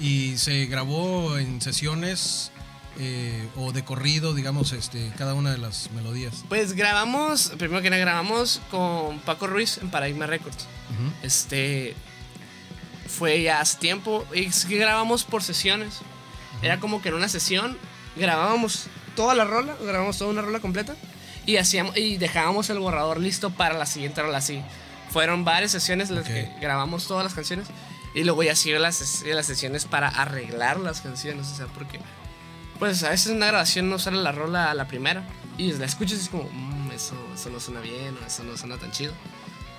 Y 0.00 0.36
se 0.38 0.66
grabó 0.66 1.36
en 1.38 1.60
sesiones 1.60 2.50
eh, 2.98 3.46
o 3.56 3.72
de 3.72 3.84
corrido, 3.84 4.34
digamos, 4.34 4.72
este, 4.72 5.12
cada 5.16 5.34
una 5.34 5.52
de 5.52 5.58
las 5.58 5.90
melodías. 5.92 6.44
Pues 6.48 6.72
grabamos, 6.72 7.52
primero 7.58 7.82
que 7.82 7.90
nada 7.90 8.00
grabamos 8.00 8.60
con 8.70 9.18
Paco 9.20 9.46
Ruiz 9.46 9.78
en 9.78 9.90
Paradigma 9.90 10.26
Records. 10.26 10.66
Este 11.22 11.94
fue 13.06 13.42
ya 13.42 13.60
hace 13.60 13.78
tiempo 13.78 14.24
y 14.34 14.48
grabamos 14.74 15.24
por 15.24 15.42
sesiones. 15.42 15.98
Era 16.62 16.80
como 16.80 17.00
que 17.02 17.08
en 17.10 17.14
una 17.14 17.28
sesión 17.28 17.76
grabábamos 18.16 18.86
toda 19.16 19.34
la 19.34 19.44
rola, 19.44 19.76
grabamos 19.84 20.18
toda 20.18 20.30
una 20.30 20.42
rola 20.42 20.60
completa 20.60 20.94
y 21.46 21.56
hacíamos 21.56 21.96
y 21.96 22.16
dejábamos 22.18 22.70
el 22.70 22.78
borrador 22.78 23.18
listo 23.20 23.50
para 23.50 23.76
la 23.78 23.86
siguiente 23.86 24.22
rola 24.22 24.38
así. 24.38 24.62
Fueron 25.10 25.44
varias 25.44 25.72
sesiones 25.72 26.08
en 26.10 26.16
las 26.16 26.26
que 26.26 26.48
grabamos 26.60 27.06
todas 27.06 27.24
las 27.24 27.34
canciones 27.34 27.66
y 28.14 28.24
luego 28.24 28.42
ya 28.42 28.54
siguen 28.56 28.82
las, 28.82 29.22
las 29.24 29.46
sesiones 29.46 29.84
para 29.84 30.08
arreglar 30.08 30.78
las 30.80 31.00
canciones, 31.00 31.48
o 31.48 31.54
sea, 31.56 31.66
porque 31.66 32.00
pues 32.78 33.02
a 33.02 33.10
veces 33.10 33.28
en 33.28 33.36
una 33.36 33.46
grabación 33.46 33.90
no 33.90 33.98
sale 33.98 34.16
la 34.22 34.32
rola 34.32 34.70
a 34.70 34.74
la 34.74 34.86
primera 34.88 35.22
y 35.58 35.72
la 35.72 35.84
escuchas 35.84 36.18
y 36.18 36.22
es 36.22 36.28
como, 36.28 36.44
"Mm, 36.44 36.92
eso, 36.92 37.14
eso 37.34 37.50
no 37.50 37.60
suena 37.60 37.80
bien 37.80 38.16
o 38.22 38.26
eso 38.26 38.42
no 38.44 38.56
suena 38.56 38.78
tan 38.78 38.90
chido. 38.92 39.12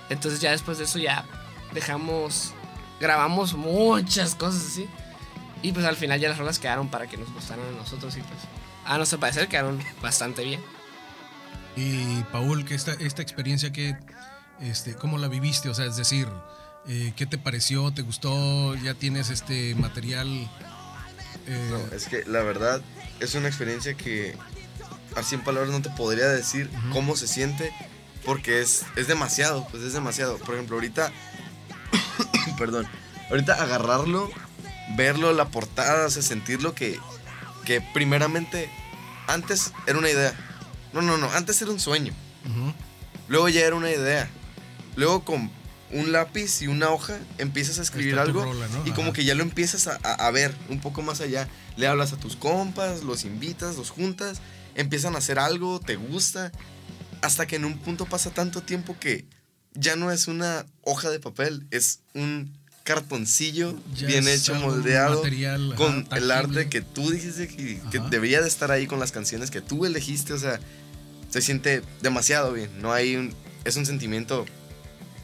Entonces 0.08 0.40
ya 0.40 0.50
después 0.50 0.78
de 0.78 0.84
eso 0.84 0.98
ya 0.98 1.24
dejamos, 1.72 2.52
grabamos 3.00 3.54
muchas 3.54 4.34
cosas 4.34 4.64
así. 4.66 4.88
Y 5.62 5.72
pues 5.72 5.86
al 5.86 5.96
final 5.96 6.20
ya 6.20 6.28
las 6.28 6.38
rolas 6.38 6.58
quedaron 6.58 6.88
para 6.88 7.06
que 7.06 7.16
nos 7.16 7.32
gustaran 7.32 7.64
a 7.66 7.76
nosotros 7.78 8.16
y 8.16 8.20
pues 8.20 8.40
a 8.84 8.96
nuestro 8.98 9.18
parecer 9.18 9.48
quedaron 9.48 9.80
bastante 10.00 10.44
bien. 10.44 10.60
Y 11.76 12.22
Paul, 12.32 12.64
que 12.64 12.74
esta, 12.74 12.92
esta 12.94 13.22
experiencia 13.22 13.72
que, 13.72 13.96
este, 14.60 14.94
¿cómo 14.94 15.18
la 15.18 15.28
viviste? 15.28 15.68
O 15.68 15.74
sea, 15.74 15.86
es 15.86 15.96
decir, 15.96 16.28
eh, 16.86 17.12
¿qué 17.16 17.26
te 17.26 17.38
pareció? 17.38 17.92
¿Te 17.92 18.02
gustó? 18.02 18.74
¿Ya 18.76 18.94
tienes 18.94 19.30
este 19.30 19.74
material? 19.74 20.28
eh, 21.46 21.68
No, 21.70 21.96
es 21.96 22.06
que 22.06 22.24
la 22.26 22.42
verdad 22.42 22.80
es 23.20 23.34
una 23.34 23.48
experiencia 23.48 23.94
que 23.94 24.36
así 25.16 25.34
en 25.34 25.42
palabras 25.44 25.70
no 25.72 25.82
te 25.82 25.90
podría 25.90 26.28
decir 26.28 26.70
cómo 26.92 27.16
se 27.16 27.26
siente 27.28 27.72
porque 28.24 28.60
es, 28.60 28.84
es 28.96 29.08
demasiado, 29.08 29.66
pues 29.70 29.82
es 29.82 29.92
demasiado. 29.92 30.38
Por 30.38 30.54
ejemplo, 30.54 30.76
ahorita, 30.76 31.10
perdón, 32.58 32.86
ahorita 33.30 33.54
agarrarlo, 33.62 34.30
verlo, 34.96 35.32
la 35.32 35.48
portada, 35.48 36.06
o 36.06 36.10
sea, 36.10 36.22
sentirlo 36.22 36.74
que, 36.74 36.98
que 37.64 37.80
primeramente 37.80 38.70
antes 39.26 39.72
era 39.86 39.98
una 39.98 40.10
idea. 40.10 40.32
No, 40.92 41.02
no, 41.02 41.16
no, 41.16 41.30
antes 41.32 41.60
era 41.62 41.70
un 41.70 41.80
sueño. 41.80 42.12
Luego 43.28 43.48
ya 43.48 43.62
era 43.62 43.74
una 43.76 43.90
idea. 43.90 44.28
Luego 44.96 45.24
con 45.24 45.50
un 45.90 46.12
lápiz 46.12 46.62
y 46.62 46.68
una 46.68 46.90
hoja 46.90 47.18
empiezas 47.38 47.78
a 47.78 47.82
escribir 47.82 48.18
algo 48.18 48.44
rola, 48.44 48.66
¿no? 48.68 48.86
y 48.86 48.92
como 48.92 49.12
que 49.12 49.24
ya 49.24 49.34
lo 49.34 49.42
empiezas 49.42 49.86
a, 49.88 49.98
a- 50.02 50.26
a 50.26 50.30
ver 50.30 50.54
un 50.70 50.80
poco 50.80 51.02
más 51.02 51.20
allá. 51.20 51.48
Le 51.76 51.86
hablas 51.86 52.12
a 52.12 52.16
tus 52.16 52.34
compas, 52.36 53.02
los 53.02 53.24
invitas, 53.24 53.76
los 53.76 53.90
juntas, 53.90 54.40
empiezan 54.74 55.14
a 55.14 55.18
hacer 55.18 55.38
algo, 55.38 55.80
te 55.80 55.96
gusta, 55.96 56.50
hasta 57.20 57.46
que 57.46 57.56
en 57.56 57.64
un 57.66 57.78
punto 57.78 58.06
pasa 58.06 58.30
tanto 58.30 58.62
tiempo 58.62 58.96
que 58.98 59.26
ya 59.74 59.96
no 59.96 60.10
es 60.10 60.28
una 60.28 60.66
hoja 60.82 61.10
de 61.10 61.20
papel, 61.20 61.66
es 61.70 62.00
un 62.14 62.52
cartoncillo 62.84 63.78
Ya 63.94 64.06
bien 64.06 64.26
hecho, 64.28 64.54
moldeado, 64.56 65.16
material, 65.22 65.74
con 65.76 66.06
el 66.12 66.30
arte 66.30 66.68
que 66.68 66.80
tú 66.80 67.10
dijiste 67.10 67.48
que, 67.48 67.80
que 67.90 67.98
debería 68.10 68.40
de 68.42 68.48
estar 68.48 68.70
ahí 68.70 68.86
con 68.86 68.98
las 68.98 69.12
canciones 69.12 69.50
que 69.50 69.60
tú 69.60 69.84
elegiste, 69.86 70.32
o 70.32 70.38
sea, 70.38 70.58
se 71.30 71.40
siente 71.40 71.82
demasiado 72.02 72.52
bien. 72.52 72.70
No 72.82 72.92
hay 72.92 73.16
un, 73.16 73.34
es 73.64 73.76
un 73.76 73.86
sentimiento 73.86 74.44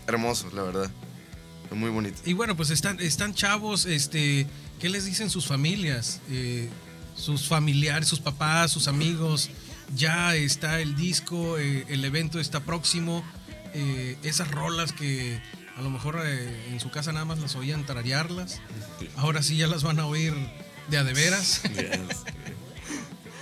hermoso, 0.08 0.48
la 0.54 0.62
verdad. 0.62 0.90
Muy 1.70 1.90
bonito. 1.90 2.18
Y 2.24 2.32
bueno, 2.32 2.56
pues 2.56 2.70
están, 2.70 2.98
están 2.98 3.34
chavos, 3.34 3.84
este, 3.86 4.46
¿qué 4.80 4.88
les 4.88 5.04
dicen 5.04 5.28
sus 5.30 5.46
familias? 5.46 6.20
Eh, 6.30 6.68
sus 7.14 7.46
familiares, 7.46 8.08
sus 8.08 8.20
papás, 8.20 8.72
sus 8.72 8.88
amigos. 8.88 9.50
Ya 9.94 10.34
está 10.34 10.80
el 10.80 10.96
disco, 10.96 11.58
eh, 11.58 11.84
el 11.88 12.04
evento 12.04 12.40
está 12.40 12.60
próximo. 12.60 13.22
eh, 13.74 14.16
esas 14.22 14.50
rolas 14.50 14.92
que 14.92 15.40
a 15.76 15.82
lo 15.82 15.90
mejor 15.90 16.20
en 16.26 16.80
su 16.80 16.90
casa 16.90 17.12
nada 17.12 17.26
más 17.26 17.38
las 17.38 17.54
oían 17.54 17.84
tararearlas. 17.84 18.60
Ahora 19.16 19.42
sí 19.42 19.56
ya 19.58 19.66
las 19.66 19.82
van 19.82 20.00
a 20.00 20.06
oír 20.06 20.32
de 20.90 20.96
a 20.98 21.04
de 21.04 21.12
veras. 21.12 21.60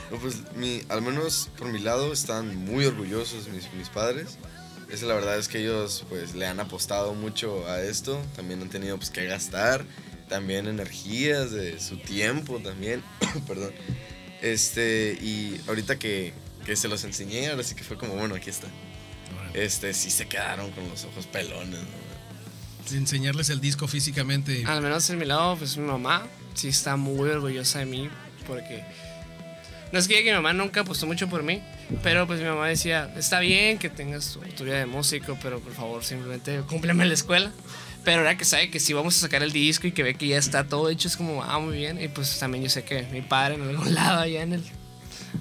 No, 0.09 0.19
pues 0.19 0.37
mi, 0.55 0.83
al 0.89 1.03
menos 1.03 1.49
por 1.59 1.67
mi 1.67 1.81
lado 1.81 2.13
están 2.13 2.55
muy 2.65 2.85
orgullosos 2.85 3.49
mis, 3.49 3.73
mis 3.73 3.89
padres. 3.89 4.39
Esa 4.91 5.07
la 5.07 5.15
verdad 5.15 5.39
es 5.39 5.49
que 5.49 5.61
ellos 5.61 6.05
pues 6.09 6.35
le 6.35 6.47
han 6.47 6.61
apostado 6.61 7.15
mucho 7.15 7.67
a 7.69 7.83
esto. 7.83 8.21
También 8.37 8.63
han 8.63 8.69
tenido 8.69 8.97
pues 8.97 9.11
que 9.11 9.25
gastar. 9.27 9.85
También 10.29 10.67
energías 10.67 11.51
de 11.51 11.81
su 11.81 11.99
tiempo 11.99 12.59
también. 12.61 13.03
Perdón. 13.47 13.73
Este, 14.43 15.19
y 15.21 15.61
ahorita 15.67 15.99
que, 15.99 16.33
que 16.65 16.77
se 16.77 16.89
los 16.89 17.05
enseñé, 17.05 17.49
ahora 17.49 17.63
sí 17.63 17.75
que 17.75 17.85
fue 17.85 17.97
como, 17.97 18.15
bueno, 18.15 18.35
aquí 18.35 18.51
está. 18.51 18.69
Este, 19.55 19.95
sí 19.95 20.11
se 20.11 20.29
quedaron 20.29 20.71
con 20.73 20.89
los 20.89 21.05
ojos 21.05 21.27
pelones. 21.27 21.81
¿no? 21.81 22.97
Enseñarles 22.97 23.51
el 23.51 23.61
disco 23.61 23.89
físicamente. 23.89 24.65
Al 24.67 24.83
menos 24.83 25.09
en 25.11 25.19
mi 25.19 25.25
lado, 25.25 25.57
pues 25.57 25.77
mi 25.77 25.87
mamá 25.87 26.27
sí 26.55 26.69
está 26.69 26.97
muy 26.97 27.29
orgullosa 27.31 27.81
de 27.81 27.87
mí 27.87 28.09
porque 28.47 28.85
no 29.93 29.99
es 29.99 30.09
que 30.09 30.23
mi 30.23 30.31
mamá 30.31 30.53
nunca 30.53 30.81
apostó 30.81 31.07
mucho 31.07 31.29
por 31.29 31.43
mí, 31.43 31.63
pero 32.03 32.27
pues 32.27 32.41
mi 32.41 32.47
mamá 32.47 32.69
decía, 32.69 33.13
está 33.17 33.41
bien 33.41 33.79
que 33.79 33.89
tengas 33.89 34.33
tu, 34.33 34.41
tu 34.41 34.65
vida 34.65 34.79
de 34.79 34.87
músico, 34.87 35.39
pero 35.43 35.61
por 35.61 35.73
favor 35.73 36.05
simplemente 36.05 36.61
cúmpleme 36.69 37.05
la 37.05 37.15
escuela. 37.15 37.53
Pero 38.05 38.19
ahora 38.19 38.37
que 38.37 38.45
sabe 38.45 38.71
que 38.71 38.79
si 38.79 38.93
vamos 38.93 39.17
a 39.17 39.21
sacar 39.21 39.43
el 39.43 39.51
disco 39.51 39.89
y 39.89 39.93
que 39.93 40.05
ve 40.05 40.15
que 40.15 40.29
ya 40.29 40.39
está 40.39 40.63
todo 40.63 40.91
hecho, 40.91 41.09
es 41.09 41.17
como, 41.17 41.43
ah, 41.43 41.59
muy 41.59 41.77
bien. 41.77 42.01
Y 42.01 42.07
pues 42.07 42.39
también 42.39 42.63
yo 42.63 42.71
sé 42.71 42.85
que 42.85 43.03
mi 43.11 43.21
padre 43.21 43.57
en 43.57 43.63
algún 43.63 43.95
lado 43.97 44.21
allá 44.21 44.43
en 44.43 44.53
el... 44.53 44.63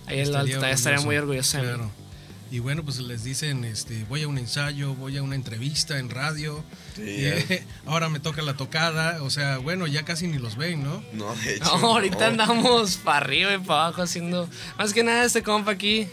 Ahí 0.07 0.19
en 0.19 0.35
alto, 0.35 0.65
estaría 0.65 0.99
muy 1.01 1.15
orgulloso 1.15 1.57
de 1.57 1.63
mí. 1.63 1.69
Claro. 1.69 2.04
Y 2.51 2.59
bueno, 2.59 2.83
pues 2.83 2.99
les 2.99 3.23
dicen, 3.23 3.65
este, 3.65 4.05
voy 4.07 4.23
a 4.23 4.27
un 4.27 4.37
ensayo, 4.37 4.93
voy 4.93 5.17
a 5.17 5.23
una 5.23 5.35
entrevista 5.35 5.97
en 5.97 6.09
radio. 6.09 6.63
Sí, 6.95 7.03
eh, 7.05 7.65
ahora 7.85 8.07
me 8.09 8.19
toca 8.19 8.41
la 8.41 8.53
tocada. 8.55 9.23
O 9.23 9.29
sea, 9.29 9.57
bueno, 9.57 9.87
ya 9.87 10.03
casi 10.03 10.27
ni 10.27 10.37
los 10.37 10.55
ven, 10.55 10.83
¿no? 10.83 11.03
No, 11.13 11.35
de 11.35 11.55
hecho. 11.55 11.77
No, 11.79 11.87
ahorita 11.93 12.19
no. 12.19 12.25
andamos 12.43 12.97
para 12.97 13.17
arriba 13.17 13.53
y 13.53 13.57
para 13.57 13.85
abajo 13.85 14.03
haciendo. 14.03 14.47
Más 14.77 14.93
que 14.93 15.03
nada, 15.03 15.25
este 15.25 15.41
compa 15.43 15.71
aquí 15.71 16.07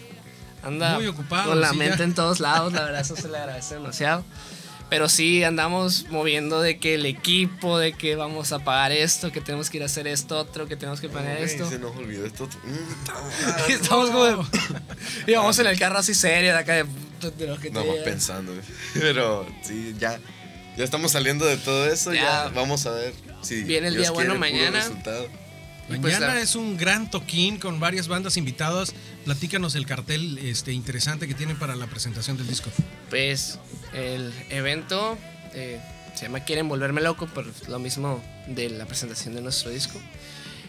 anda 0.63 0.95
Muy 0.95 1.07
ocupado, 1.07 1.51
con 1.51 1.61
la 1.61 1.71
sí, 1.71 1.77
mente 1.77 1.99
ya. 1.99 2.05
en 2.05 2.15
todos 2.15 2.41
lados. 2.41 2.73
La 2.73 2.85
verdad, 2.85 3.01
eso 3.01 3.17
se 3.17 3.29
le 3.29 3.37
agradece 3.37 3.75
demasiado. 3.75 4.25
Pero 4.93 5.09
sí, 5.09 5.43
andamos 5.43 6.07
moviendo 6.11 6.61
de 6.61 6.79
que 6.79 6.95
el 6.97 7.07
equipo, 7.07 7.79
de 7.79 7.95
que 7.95 8.15
vamos 8.15 8.53
a 8.53 8.59
pagar 8.59 8.93
esto, 8.93 9.33
que 9.33 9.41
tenemos 9.41 9.71
que 9.71 9.79
ir 9.79 9.83
a 9.83 9.87
hacer 9.87 10.07
esto 10.07 10.39
otro, 10.39 10.69
que 10.69 10.77
tenemos 10.77 11.01
que 11.01 11.09
planear 11.09 11.39
Güey, 11.39 11.49
esto. 11.51 11.69
Se 11.69 11.79
nos 11.79 11.97
olvidó 11.97 12.27
esto. 12.27 12.49
Y 12.65 12.69
Mm, 13.73 13.73
estamos 13.73 14.11
como. 14.11 14.25
de- 14.25 14.37
y 15.27 15.35
vamos 15.35 15.59
en 15.59 15.67
el 15.67 15.79
carro 15.79 15.99
así 15.99 16.15
serio, 16.15 16.53
de 16.53 16.59
acá 16.59 16.75
de, 16.75 16.85
de 17.39 17.47
lo 17.47 17.59
que 17.59 17.71
No, 17.71 17.85
más 17.85 17.97
pensando. 18.05 18.53
Pero 18.95 19.47
sí, 19.63 19.95
ya. 19.99 20.21
Ya 20.77 20.85
estamos 20.85 21.13
saliendo 21.13 21.45
de 21.47 21.57
todo 21.57 21.87
eso. 21.91 22.13
Ya, 22.15 22.21
Ya. 22.23 22.49
vamos 22.55 22.87
a 22.87 22.91
ver 22.93 23.13
Sí, 23.43 23.63
Viene 23.65 23.89
el 23.89 23.95
Dios 23.95 24.05
día 24.05 24.11
bueno 24.13 24.35
quiere, 24.39 24.53
mañana. 24.53 24.79
resultado. 24.81 25.27
Pues, 25.89 26.01
Mañana 26.01 26.27
la- 26.35 26.41
es 26.41 26.55
un 26.55 26.77
gran 26.77 27.11
toquín 27.11 27.59
con 27.59 27.81
varias 27.81 28.09
bandas 28.09 28.37
invitadas. 28.37 28.95
Platícanos 29.25 29.75
el 29.77 29.87
cartel 29.87 30.39
este, 30.39 30.73
interesante 30.73 31.29
que 31.29 31.35
tienen 31.35 31.59
para 31.59 31.77
la 31.77 31.87
presentación 31.87 32.37
del 32.37 32.49
disco. 32.49 32.71
Pues 33.09 33.59
el 33.93 34.33
evento 34.51 35.17
eh, 35.55 35.81
se 36.15 36.27
llama 36.27 36.41
Quieren 36.41 36.69
Volverme 36.69 37.01
Loco, 37.01 37.27
por 37.27 37.47
lo 37.69 37.79
mismo 37.79 38.23
de 38.49 38.71
la 38.71 38.87
presentación 38.87 39.35
de 39.35 39.43
nuestro 39.43 39.71
disco. 39.71 40.01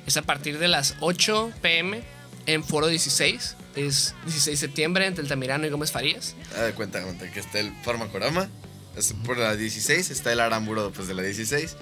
Es 0.05 0.17
a 0.17 0.21
partir 0.21 0.59
de 0.59 0.67
las 0.67 0.95
8 0.99 1.51
pm 1.61 2.03
en 2.45 2.63
Foro 2.63 2.87
16. 2.87 3.55
Es 3.75 4.13
16 4.25 4.45
de 4.45 4.67
septiembre 4.67 5.07
entre 5.07 5.23
Altamirano 5.23 5.65
y 5.65 5.69
Gómez 5.69 5.91
Farías. 5.91 6.35
Ah, 6.55 6.71
cuenta, 6.75 7.01
cuenta 7.01 7.31
que 7.31 7.39
está 7.39 7.59
el 7.59 7.73
farmacorama. 7.83 8.49
es 8.95 9.13
por 9.25 9.37
la 9.37 9.55
16 9.55 10.11
está 10.11 10.31
el 10.31 10.39
aramburo 10.39 10.91
pues, 10.91 11.07
de 11.07 11.15
la 11.15 11.23
16. 11.23 11.75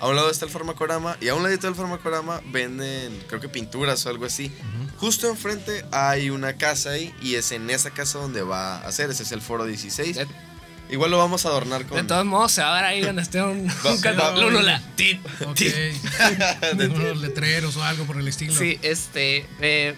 A 0.00 0.08
un 0.08 0.16
lado 0.16 0.30
está 0.30 0.44
el 0.44 0.50
farmacorama 0.50 1.16
y 1.20 1.28
a 1.28 1.34
un 1.34 1.42
ladito 1.42 1.66
del 1.66 1.74
farmacorama 1.74 2.40
venden, 2.52 3.18
creo 3.26 3.40
que 3.40 3.48
pinturas 3.48 4.04
o 4.06 4.10
algo 4.10 4.26
así. 4.26 4.52
Justo 4.98 5.28
enfrente 5.28 5.84
hay 5.92 6.30
una 6.30 6.54
casa 6.56 6.90
ahí 6.90 7.14
y 7.22 7.36
es 7.36 7.52
en 7.52 7.70
esa 7.70 7.90
casa 7.90 8.18
donde 8.18 8.42
va 8.42 8.78
a 8.78 8.86
hacer. 8.88 9.10
Ese 9.10 9.22
es 9.22 9.32
el 9.32 9.40
foro 9.40 9.64
16. 9.64 10.16
De, 10.16 10.26
Igual 10.90 11.10
lo 11.10 11.18
vamos 11.18 11.44
a 11.44 11.50
adornar 11.50 11.84
con. 11.84 11.98
de 11.98 12.04
todos 12.04 12.24
modos, 12.24 12.50
se 12.52 12.62
va 12.62 12.70
a 12.72 12.74
ver 12.80 12.84
ahí 12.84 13.00
donde 13.02 13.20
esté 13.20 13.42
un, 13.42 13.68
Va- 13.68 13.92
un 13.92 14.00
cartel, 14.00 14.20
va- 14.20 14.46
uno 14.46 14.60
la- 14.62 14.80
tit, 14.96 15.20
Ok. 15.46 15.54
tit. 15.54 15.74
Unos 16.94 17.18
letreros 17.18 17.76
o 17.76 17.84
algo 17.84 18.04
por 18.06 18.16
el 18.16 18.26
estilo. 18.26 18.54
Sí, 18.54 18.78
este 18.82 19.46
eh, 19.60 19.94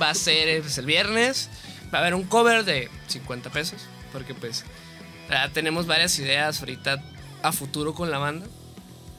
va 0.00 0.10
a 0.10 0.14
ser 0.14 0.48
eh, 0.48 0.60
pues, 0.60 0.76
el 0.78 0.86
viernes. 0.86 1.48
Va 1.94 1.98
a 1.98 2.00
haber 2.00 2.14
un 2.14 2.24
cover 2.24 2.64
de 2.64 2.90
50 3.06 3.50
pesos. 3.50 3.82
Porque 4.12 4.34
pues 4.34 4.64
ah, 5.30 5.48
tenemos 5.52 5.86
varias 5.86 6.18
ideas 6.18 6.58
ahorita 6.60 7.02
a 7.42 7.52
futuro 7.52 7.94
con 7.94 8.10
la 8.10 8.18
banda. 8.18 8.46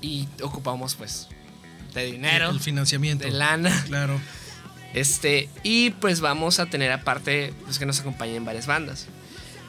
Y 0.02 0.28
ocupamos 0.42 0.96
pues 0.96 1.30
de 1.94 2.04
dinero, 2.06 2.50
El 2.50 2.60
financiamiento. 2.60 3.24
de 3.24 3.32
lana. 3.32 3.84
Claro. 3.88 4.20
Este, 4.94 5.50
y 5.64 5.90
pues 5.92 6.22
vamos 6.22 6.60
a 6.60 6.68
tener 6.68 6.92
aparte 6.92 7.54
pues, 7.64 7.80
que 7.80 7.86
nos 7.86 8.00
acompañen 8.00 8.46
varias 8.46 8.68
bandas. 8.68 9.08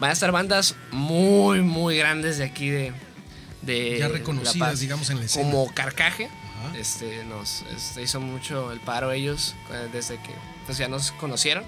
Van 0.00 0.10
a 0.10 0.12
estar 0.12 0.32
bandas 0.32 0.74
muy, 0.90 1.62
muy 1.62 1.96
grandes 1.96 2.38
de 2.38 2.44
aquí 2.44 2.68
de... 2.68 2.92
de 3.62 3.98
Ya 3.98 4.08
La 4.08 4.14
reconocidas, 4.14 4.70
Paz. 4.70 4.80
digamos, 4.80 5.08
en 5.10 5.20
la 5.20 5.24
escena. 5.24 5.50
Como 5.50 5.72
Carcaje. 5.72 6.26
Ajá. 6.26 6.76
Este, 6.76 7.24
nos 7.24 7.62
este, 7.74 8.02
hizo 8.02 8.20
mucho 8.20 8.72
el 8.72 8.80
paro 8.80 9.12
ellos 9.12 9.54
eh, 9.70 9.88
desde 9.92 10.16
que 10.16 10.34
pues, 10.66 10.78
ya 10.78 10.88
nos 10.88 11.12
conocieron. 11.12 11.64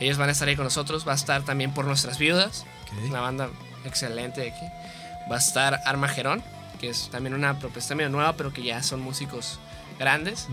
Ellos 0.00 0.16
van 0.16 0.28
a 0.28 0.32
estar 0.32 0.48
ahí 0.48 0.56
con 0.56 0.64
nosotros. 0.64 1.06
Va 1.06 1.12
a 1.12 1.16
estar 1.16 1.44
también 1.44 1.74
por 1.74 1.84
nuestras 1.84 2.18
viudas. 2.18 2.64
Ok. 2.84 3.10
Una 3.10 3.20
banda 3.20 3.50
excelente 3.84 4.40
de 4.40 4.50
aquí. 4.52 4.66
Va 5.30 5.36
a 5.36 5.38
estar 5.38 5.80
Armagerón, 5.84 6.42
que 6.80 6.88
es 6.88 7.08
también 7.10 7.34
una 7.34 7.58
propuesta 7.58 7.94
medio 7.94 8.08
nueva, 8.10 8.36
pero 8.36 8.52
que 8.52 8.62
ya 8.62 8.82
son 8.82 9.00
músicos 9.00 9.58
grandes. 9.98 10.46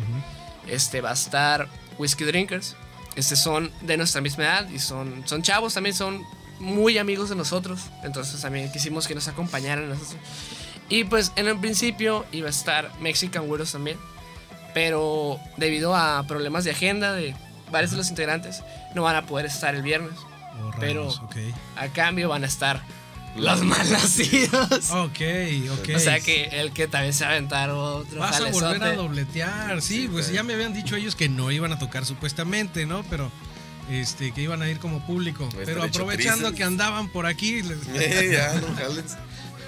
Este 0.68 1.02
va 1.02 1.12
a 1.12 1.14
estar 1.14 1.68
Whiskey 1.98 2.26
Drinkers. 2.26 2.76
Este 3.16 3.36
son 3.36 3.72
de 3.82 3.98
nuestra 3.98 4.22
misma 4.22 4.44
edad 4.46 4.70
y 4.70 4.80
son, 4.80 5.24
son 5.26 5.42
chavos 5.42 5.74
también, 5.74 5.96
son 5.96 6.24
muy 6.60 6.98
amigos 6.98 7.30
de 7.30 7.36
nosotros. 7.36 7.82
Entonces 8.04 8.42
también 8.42 8.72
quisimos 8.72 9.08
que 9.08 9.16
nos 9.16 9.28
acompañaran. 9.28 9.94
Y 10.90 11.04
pues 11.06 11.32
en 11.36 11.48
el 11.48 11.58
principio 11.60 12.26
iba 12.32 12.48
a 12.48 12.52
estar 12.52 12.92
Mexican 13.00 13.50
Widows 13.50 13.72
también. 13.72 13.98
Pero 14.74 15.40
debido 15.58 15.96
a 15.96 16.24
problemas 16.28 16.64
de 16.64 16.72
agenda 16.72 17.14
de 17.14 17.36
varios 17.72 17.92
de 17.92 17.98
los 17.98 18.10
integrantes, 18.10 18.64
no 18.96 19.04
van 19.04 19.16
a 19.16 19.26
poder 19.26 19.46
estar 19.46 19.76
el 19.76 19.82
viernes. 19.82 20.18
Oh, 20.62 20.72
Pero-. 20.80 21.10
A 21.76 21.88
cambio 21.88 22.30
van 22.30 22.44
a 22.44 22.48
estar 22.48 22.82
los 23.38 23.64
malnacidos. 23.64 24.92
Ok, 24.92 25.20
ok. 25.72 25.90
O 25.96 26.00
sea 26.00 26.20
que 26.20 26.46
el 26.52 26.72
que 26.72 26.88
también 26.88 27.14
se 27.14 27.24
va 27.24 27.32
a 27.32 27.34
aventar 27.34 27.70
otro 27.70 28.20
Vas 28.20 28.40
a 28.42 28.50
volver 28.50 28.84
a 28.84 28.94
dobletear, 28.96 29.82
sí, 29.82 30.02
Sí, 30.04 30.08
pues 30.12 30.32
ya 30.32 30.44
me 30.44 30.54
habían 30.54 30.74
dicho 30.74 30.96
ellos 30.96 31.16
que 31.16 31.30
no 31.30 31.52
iban 31.52 31.72
a 31.72 31.80
tocar 31.80 32.06
supuestamente, 32.06 32.86
¿no? 32.86 33.04
Pero 33.10 33.32
este 33.90 34.32
que 34.32 34.42
iban 34.42 34.62
a 34.62 34.70
ir 34.70 34.80
como 34.80 35.06
público. 35.06 35.48
Pero 35.66 35.84
aprovechando 35.84 36.54
que 36.54 36.64
andaban 36.64 37.10
por 37.10 37.26
aquí. 37.26 37.62
les- 37.62 37.80
Eh, 37.96 38.30
ya, 38.34 38.54
no 38.60 38.76
jales. 38.76 39.18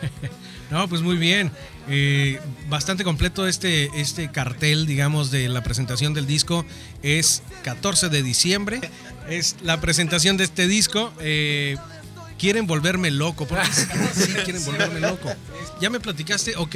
No, 0.71 0.87
pues 0.89 1.01
muy 1.01 1.17
bien. 1.17 1.51
Eh, 1.87 2.39
bastante 2.67 3.03
completo 3.03 3.47
este, 3.47 3.91
este 4.01 4.31
cartel, 4.31 4.87
digamos, 4.87 5.29
de 5.29 5.47
la 5.47 5.61
presentación 5.61 6.15
del 6.15 6.25
disco. 6.25 6.65
Es 7.03 7.43
14 7.63 8.09
de 8.09 8.23
diciembre. 8.23 8.81
Es 9.29 9.57
la 9.61 9.79
presentación 9.79 10.35
de 10.35 10.45
este 10.45 10.67
disco. 10.67 11.13
Eh, 11.19 11.77
quieren 12.37 12.67
volverme 12.67 13.11
loco. 13.11 13.47
¿Por 13.47 13.59
qué 13.61 13.67
sí 14.13 14.33
quieren 14.43 14.63
volverme 14.65 14.99
loco? 14.99 15.29
Ya 15.79 15.89
me 15.89 15.99
platicaste, 15.99 16.55
ok, 16.55 16.75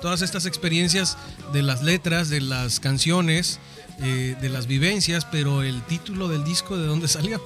todas 0.00 0.22
estas 0.22 0.46
experiencias 0.46 1.16
de 1.52 1.62
las 1.62 1.82
letras, 1.82 2.28
de 2.28 2.40
las 2.40 2.80
canciones, 2.80 3.60
eh, 4.00 4.36
de 4.40 4.48
las 4.48 4.66
vivencias, 4.66 5.24
pero 5.24 5.62
el 5.62 5.82
título 5.82 6.28
del 6.28 6.44
disco, 6.44 6.76
¿de 6.76 6.86
dónde 6.86 7.08
salió? 7.08 7.42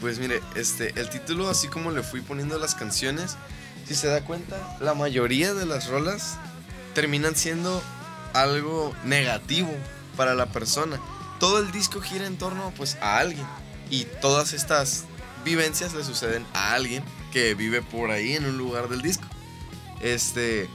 Pues 0.00 0.18
mire, 0.18 0.40
este, 0.54 0.98
el 1.00 1.10
título, 1.10 1.48
así 1.48 1.66
como 1.68 1.90
le 1.90 2.02
fui 2.02 2.20
poniendo 2.20 2.58
las 2.58 2.74
canciones, 2.74 3.36
si 3.86 3.94
se 3.94 4.06
da 4.06 4.22
cuenta, 4.22 4.76
la 4.80 4.94
mayoría 4.94 5.54
de 5.54 5.66
las 5.66 5.88
rolas 5.88 6.36
terminan 6.94 7.34
siendo 7.34 7.82
algo 8.32 8.94
negativo 9.04 9.74
para 10.16 10.34
la 10.34 10.46
persona. 10.46 11.00
Todo 11.40 11.58
el 11.58 11.72
disco 11.72 12.00
gira 12.00 12.26
en 12.26 12.36
torno 12.36 12.72
pues 12.76 12.96
a 13.00 13.18
alguien 13.18 13.46
y 13.90 14.04
todas 14.20 14.52
estas 14.52 15.04
vivencias 15.44 15.94
le 15.94 16.04
suceden 16.04 16.44
a 16.54 16.74
alguien 16.74 17.02
que 17.32 17.54
vive 17.54 17.82
por 17.82 18.10
ahí 18.10 18.34
en 18.34 18.46
un 18.46 18.58
lugar 18.58 18.88
del 18.88 19.02
disco. 19.02 19.26
Este, 20.00 20.68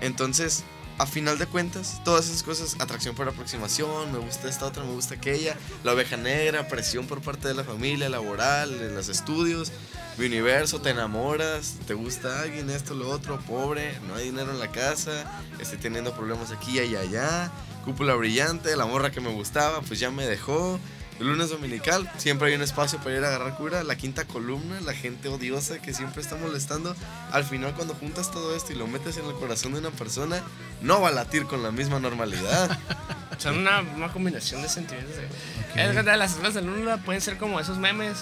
entonces, 0.00 0.64
a 0.98 1.06
final 1.06 1.38
de 1.38 1.46
cuentas, 1.46 2.00
todas 2.04 2.26
esas 2.26 2.42
cosas, 2.42 2.76
atracción 2.80 3.14
por 3.14 3.28
aproximación, 3.28 4.12
me 4.12 4.18
gusta 4.18 4.48
esta 4.48 4.66
otra, 4.66 4.84
me 4.84 4.92
gusta 4.92 5.14
aquella, 5.14 5.56
la 5.84 5.92
oveja 5.92 6.16
negra, 6.16 6.68
presión 6.68 7.06
por 7.06 7.20
parte 7.20 7.48
de 7.48 7.54
la 7.54 7.64
familia, 7.64 8.08
laboral, 8.08 8.94
los 8.94 9.08
estudios, 9.08 9.72
mi 10.18 10.26
universo, 10.26 10.80
te 10.80 10.90
enamoras, 10.90 11.76
te 11.86 11.94
gusta 11.94 12.42
alguien, 12.42 12.70
esto, 12.70 12.94
lo 12.94 13.08
otro, 13.08 13.40
pobre, 13.40 13.98
no 14.06 14.14
hay 14.14 14.26
dinero 14.26 14.52
en 14.52 14.58
la 14.58 14.70
casa, 14.70 15.40
estoy 15.58 15.78
teniendo 15.78 16.14
problemas 16.14 16.50
aquí, 16.52 16.78
allá, 16.78 17.00
allá, 17.00 17.52
cúpula 17.84 18.14
brillante, 18.14 18.76
la 18.76 18.86
morra 18.86 19.10
que 19.10 19.20
me 19.20 19.30
gustaba, 19.30 19.80
pues 19.80 19.98
ya 19.98 20.10
me 20.10 20.26
dejó. 20.26 20.78
El 21.20 21.28
lunes 21.28 21.50
dominical 21.50 22.10
siempre 22.18 22.48
hay 22.48 22.54
un 22.54 22.62
espacio 22.62 22.98
para 22.98 23.16
ir 23.16 23.24
a 23.24 23.28
agarrar 23.28 23.54
cura. 23.56 23.84
La 23.84 23.96
quinta 23.96 24.24
columna, 24.24 24.80
la 24.80 24.92
gente 24.94 25.28
odiosa 25.28 25.78
que 25.80 25.94
siempre 25.94 26.20
está 26.22 26.36
molestando. 26.36 26.96
Al 27.30 27.44
final, 27.44 27.74
cuando 27.74 27.94
juntas 27.94 28.30
todo 28.32 28.56
esto 28.56 28.72
y 28.72 28.76
lo 28.76 28.86
metes 28.88 29.16
en 29.18 29.26
el 29.26 29.34
corazón 29.34 29.72
de 29.74 29.78
una 29.80 29.90
persona, 29.90 30.42
no 30.80 31.00
va 31.00 31.08
a 31.08 31.12
latir 31.12 31.44
con 31.46 31.62
la 31.62 31.70
misma 31.70 32.00
normalidad. 32.00 32.76
Son 33.38 33.58
una, 33.58 33.80
una 33.80 34.12
combinación 34.12 34.62
de 34.62 34.68
sentimientos. 34.68 35.16
de- 35.16 35.82
Es 35.90 36.04
las 36.04 36.32
escenas 36.32 36.54
de 36.54 36.62
Luna 36.62 36.98
pueden 37.04 37.20
ser 37.20 37.38
como 37.38 37.58
esos 37.60 37.78
memes 37.78 38.18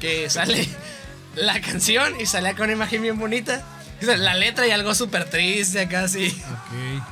que 0.00 0.28
sale 0.30 0.68
la 1.36 1.60
canción 1.60 2.18
y 2.20 2.26
sale 2.26 2.54
con 2.54 2.64
una 2.64 2.72
imagen 2.74 3.02
bien 3.02 3.18
bonita. 3.18 3.64
La 4.00 4.34
letra 4.34 4.66
y 4.66 4.70
algo 4.70 4.94
súper 4.94 5.28
triste 5.28 5.80
acá 5.80 6.04
así. 6.04 6.28
Ok. 6.28 7.02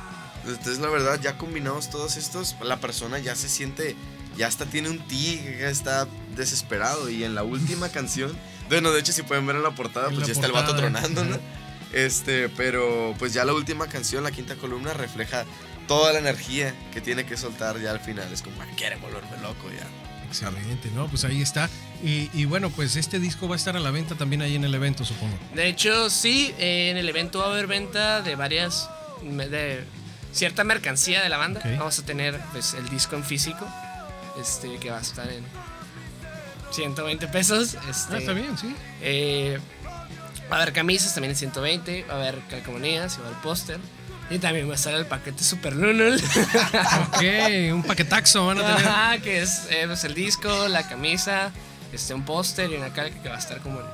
Entonces, 0.47 0.79
la 0.79 0.87
verdad, 0.89 1.19
ya 1.21 1.37
combinados 1.37 1.89
todos 1.89 2.15
estos, 2.15 2.55
la 2.61 2.77
persona 2.79 3.19
ya 3.19 3.35
se 3.35 3.49
siente, 3.49 3.95
ya 4.37 4.47
hasta 4.47 4.65
tiene 4.65 4.89
un 4.89 4.99
tic, 4.99 5.59
ya 5.59 5.69
está 5.69 6.07
desesperado. 6.35 7.09
Y 7.09 7.23
en 7.23 7.35
la 7.35 7.43
última 7.43 7.89
canción, 7.97 8.37
bueno, 8.69 8.91
de 8.91 8.99
hecho, 8.99 9.11
si 9.13 9.23
pueden 9.23 9.45
ver 9.47 9.55
en 9.55 9.63
la 9.63 9.71
portada, 9.71 10.07
En 10.09 10.15
pues 10.15 10.21
la 10.21 10.27
ya 10.27 10.33
está 10.33 10.45
el 10.47 10.51
vato 10.53 10.75
tronando, 10.75 11.25
¿no? 11.25 11.37
Este, 11.93 12.49
pero 12.49 13.15
pues 13.17 13.33
ya 13.33 13.45
la 13.45 13.53
última 13.53 13.87
canción, 13.87 14.23
la 14.23 14.31
quinta 14.31 14.55
columna, 14.55 14.93
refleja 14.93 15.45
toda 15.87 16.11
la 16.11 16.19
energía 16.19 16.75
que 16.93 16.99
tiene 16.99 17.25
que 17.25 17.37
soltar 17.37 17.79
ya 17.79 17.91
al 17.91 18.01
final. 18.01 18.31
Es 18.33 18.41
como, 18.41 18.61
"Ah, 18.61 18.65
quiere 18.75 18.97
volverme 18.97 19.37
loco 19.41 19.69
ya. 19.71 19.87
Excelente, 20.27 20.89
¿no? 20.93 21.07
Pues 21.07 21.23
ahí 21.23 21.41
está. 21.41 21.69
Y, 22.03 22.29
y 22.33 22.43
bueno, 22.43 22.69
pues 22.69 22.97
este 22.97 23.19
disco 23.19 23.47
va 23.47 23.55
a 23.55 23.57
estar 23.57 23.77
a 23.77 23.79
la 23.79 23.91
venta 23.91 24.15
también 24.15 24.41
ahí 24.41 24.55
en 24.55 24.65
el 24.65 24.75
evento, 24.75 25.05
supongo. 25.05 25.37
De 25.55 25.67
hecho, 25.69 26.09
sí, 26.09 26.53
en 26.57 26.97
el 26.97 27.07
evento 27.07 27.39
va 27.39 27.45
a 27.45 27.51
haber 27.51 27.67
venta 27.67 28.21
de 28.21 28.35
varias. 28.35 28.89
de 29.23 29.83
cierta 30.33 30.65
mercancía 30.65 31.23
de 31.23 31.29
la 31.29 31.37
banda. 31.37 31.61
Vamos 31.79 31.97
a 31.99 32.05
tener 32.05 32.37
pues, 32.51 32.73
el 32.73 32.87
disco 32.89 33.15
en 33.15 33.23
físico, 33.23 33.65
este, 34.41 34.77
que 34.77 34.89
va 34.91 34.97
a 34.97 35.01
estar 35.01 35.29
en 35.29 35.43
120 36.71 37.27
pesos. 37.27 37.75
Este, 37.89 38.15
Ah, 38.15 38.17
está 38.17 38.33
bien, 38.33 38.57
sí. 38.57 38.75
Eh, 39.01 39.59
va 40.51 40.57
a 40.57 40.61
haber 40.61 40.73
camisas 40.73 41.13
también 41.13 41.31
en 41.31 41.37
120, 41.37 42.05
va 42.09 42.13
a 42.13 42.17
haber 42.17 42.39
calcomanías 42.49 43.15
y 43.15 43.21
va 43.21 43.25
a 43.25 43.29
haber 43.29 43.41
póster. 43.41 43.79
Y 44.29 44.39
también 44.39 44.67
va 44.67 44.73
a 44.73 44.75
estar 44.75 44.93
el 44.93 45.05
paquete 45.05 45.43
Super 45.43 45.73
Lunul. 45.75 46.21
Ok, 47.07 47.23
un 47.73 47.83
paquetaxo 47.83 48.45
van 48.45 48.57
a 48.59 48.61
tener. 48.75 48.87
Ajá, 48.87 49.17
que 49.19 49.41
es 49.41 49.67
eh, 49.69 49.83
pues, 49.87 50.03
el 50.03 50.13
disco, 50.13 50.67
la 50.67 50.87
camisa, 50.87 51.51
este, 51.93 52.13
un 52.13 52.23
póster 52.23 52.69
y 52.71 52.75
una 52.75 52.91
calca 52.91 53.21
que 53.23 53.29
va 53.29 53.35
a 53.35 53.39
estar 53.39 53.59
como 53.61 53.79
en 53.79 53.85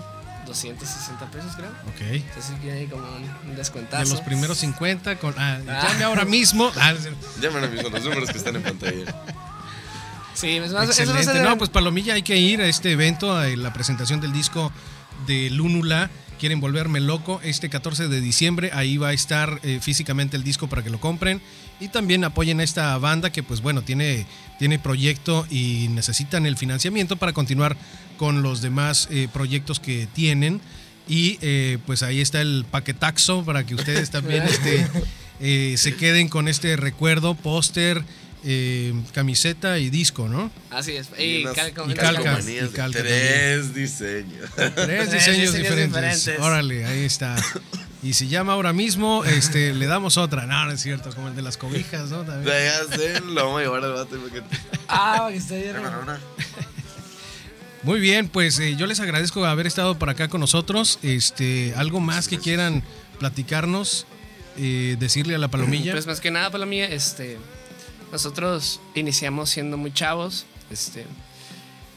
260 0.47 1.25
pesos, 1.29 1.55
creo. 1.55 1.69
Ok. 1.69 2.01
Entonces 2.01 2.51
hay 2.71 2.87
como 2.87 3.03
un, 3.03 3.23
un 3.43 3.49
De 3.51 3.55
descuentazo. 3.57 4.11
los 4.11 4.21
primeros 4.21 4.57
50 4.57 5.17
con. 5.17 5.35
Ah, 5.37 5.59
Ah. 5.69 5.87
llame 5.91 6.03
ahora 6.05 6.25
mismo. 6.25 6.71
Ah, 6.79 6.93
Llamen 7.39 7.63
a 7.65 7.67
mis 7.67 7.83
los 7.83 8.03
números 8.03 8.31
que 8.31 8.37
están 8.39 8.55
en 8.55 8.63
pantalla. 8.63 9.05
Sí, 10.33 10.57
pues, 10.59 10.71
más- 10.71 10.97
eso 10.97 11.13
No, 11.43 11.57
pues 11.57 11.69
Palomilla 11.69 12.13
hay 12.15 12.23
que 12.23 12.37
ir 12.37 12.61
a 12.61 12.67
este 12.67 12.91
evento, 12.91 13.35
a 13.35 13.47
la 13.47 13.73
presentación 13.73 14.19
del 14.21 14.33
disco 14.33 14.71
de 15.27 15.49
Lúnula. 15.49 16.09
quieren 16.39 16.59
volverme 16.59 16.99
loco, 16.99 17.39
este 17.41 17.69
14 17.69 18.09
de 18.09 18.19
diciembre 18.19 18.71
ahí 18.73 18.97
va 18.97 19.09
a 19.09 19.13
estar 19.13 19.61
eh, 19.63 19.79
físicamente 19.81 20.35
el 20.35 20.43
disco 20.43 20.67
para 20.67 20.83
que 20.83 20.89
lo 20.89 20.99
compren 20.99 21.39
y 21.79 21.87
también 21.87 22.25
apoyen 22.25 22.59
a 22.59 22.63
esta 22.63 22.97
banda 22.97 23.31
que 23.31 23.43
pues 23.43 23.61
bueno, 23.61 23.81
tiene, 23.83 24.25
tiene 24.59 24.77
proyecto 24.77 25.47
y 25.49 25.87
necesitan 25.91 26.45
el 26.45 26.57
financiamiento 26.57 27.15
para 27.15 27.31
continuar 27.31 27.77
con 28.17 28.41
los 28.41 28.61
demás 28.61 29.07
eh, 29.09 29.29
proyectos 29.31 29.79
que 29.79 30.07
tienen. 30.13 30.59
Y 31.07 31.37
eh, 31.41 31.77
pues 31.85 32.03
ahí 32.03 32.19
está 32.19 32.41
el 32.41 32.65
paquetaxo 32.69 33.45
para 33.45 33.65
que 33.65 33.75
ustedes 33.75 34.09
también 34.09 34.43
este, 34.47 34.85
eh, 35.39 35.75
se 35.77 35.95
queden 35.95 36.27
con 36.27 36.47
este 36.49 36.75
recuerdo, 36.75 37.35
póster, 37.35 38.03
eh, 38.45 38.93
camiseta 39.13 39.79
y 39.79 39.89
disco, 39.89 40.27
¿no? 40.27 40.51
Así 40.69 40.91
es. 40.97 41.07
Y 41.17 41.23
Y, 41.23 41.41
unas- 41.43 41.55
calca- 41.55 41.83
y 41.83 41.93
calca. 41.93 42.01
calcomanías 42.23 42.47
y 42.47 42.67
de 42.67 42.69
calca 42.71 42.99
Tres 42.99 43.73
diseños. 43.73 44.49
Tres 44.55 44.73
Tres 44.75 45.11
diseños 45.11 45.37
diseños 45.41 45.53
diferentes. 45.55 45.93
diferentes. 46.25 46.39
Órale, 46.39 46.85
ahí 46.85 47.03
está. 47.05 47.35
Y 48.01 48.13
si 48.15 48.27
llama 48.27 48.51
ahora 48.53 48.73
mismo, 48.73 49.23
este, 49.23 49.73
le 49.73 49.85
damos 49.85 50.17
otra. 50.17 50.45
No, 50.45 50.65
no 50.65 50.71
es 50.71 50.81
cierto, 50.81 51.09
como 51.15 51.29
el 51.29 51.35
de 51.35 51.41
las 51.41 51.55
cobijas, 51.55 52.09
¿no? 52.09 52.23
También. 52.23 52.53
Lo 53.33 53.45
vamos 53.45 53.59
a 53.59 53.63
llevar 53.63 53.83
al 53.85 53.93
bate 53.93 54.17
porque... 54.17 54.41
Ah, 54.89 55.29
que 55.31 55.37
está 55.37 55.55
bien. 55.55 55.75
Muy 57.83 57.99
bien, 57.99 58.29
pues 58.29 58.59
eh, 58.59 58.75
yo 58.77 58.87
les 58.87 58.99
agradezco 59.01 59.45
haber 59.45 59.67
estado 59.67 59.97
por 59.99 60.09
acá 60.09 60.29
con 60.29 60.39
nosotros. 60.39 60.99
Este, 61.01 61.73
algo 61.75 61.99
más 61.99 62.27
que 62.29 62.37
quieran 62.39 62.81
platicarnos, 63.19 64.05
eh, 64.57 64.95
decirle 64.99 65.35
a 65.35 65.37
la 65.37 65.49
palomilla. 65.49 65.91
Pues 65.91 66.07
más 66.07 66.21
que 66.21 66.31
nada, 66.31 66.49
mí, 66.65 66.79
este, 66.81 67.37
nosotros 68.13 68.79
iniciamos 68.93 69.49
siendo 69.49 69.75
muy 69.75 69.91
chavos, 69.91 70.45
este, 70.69 71.03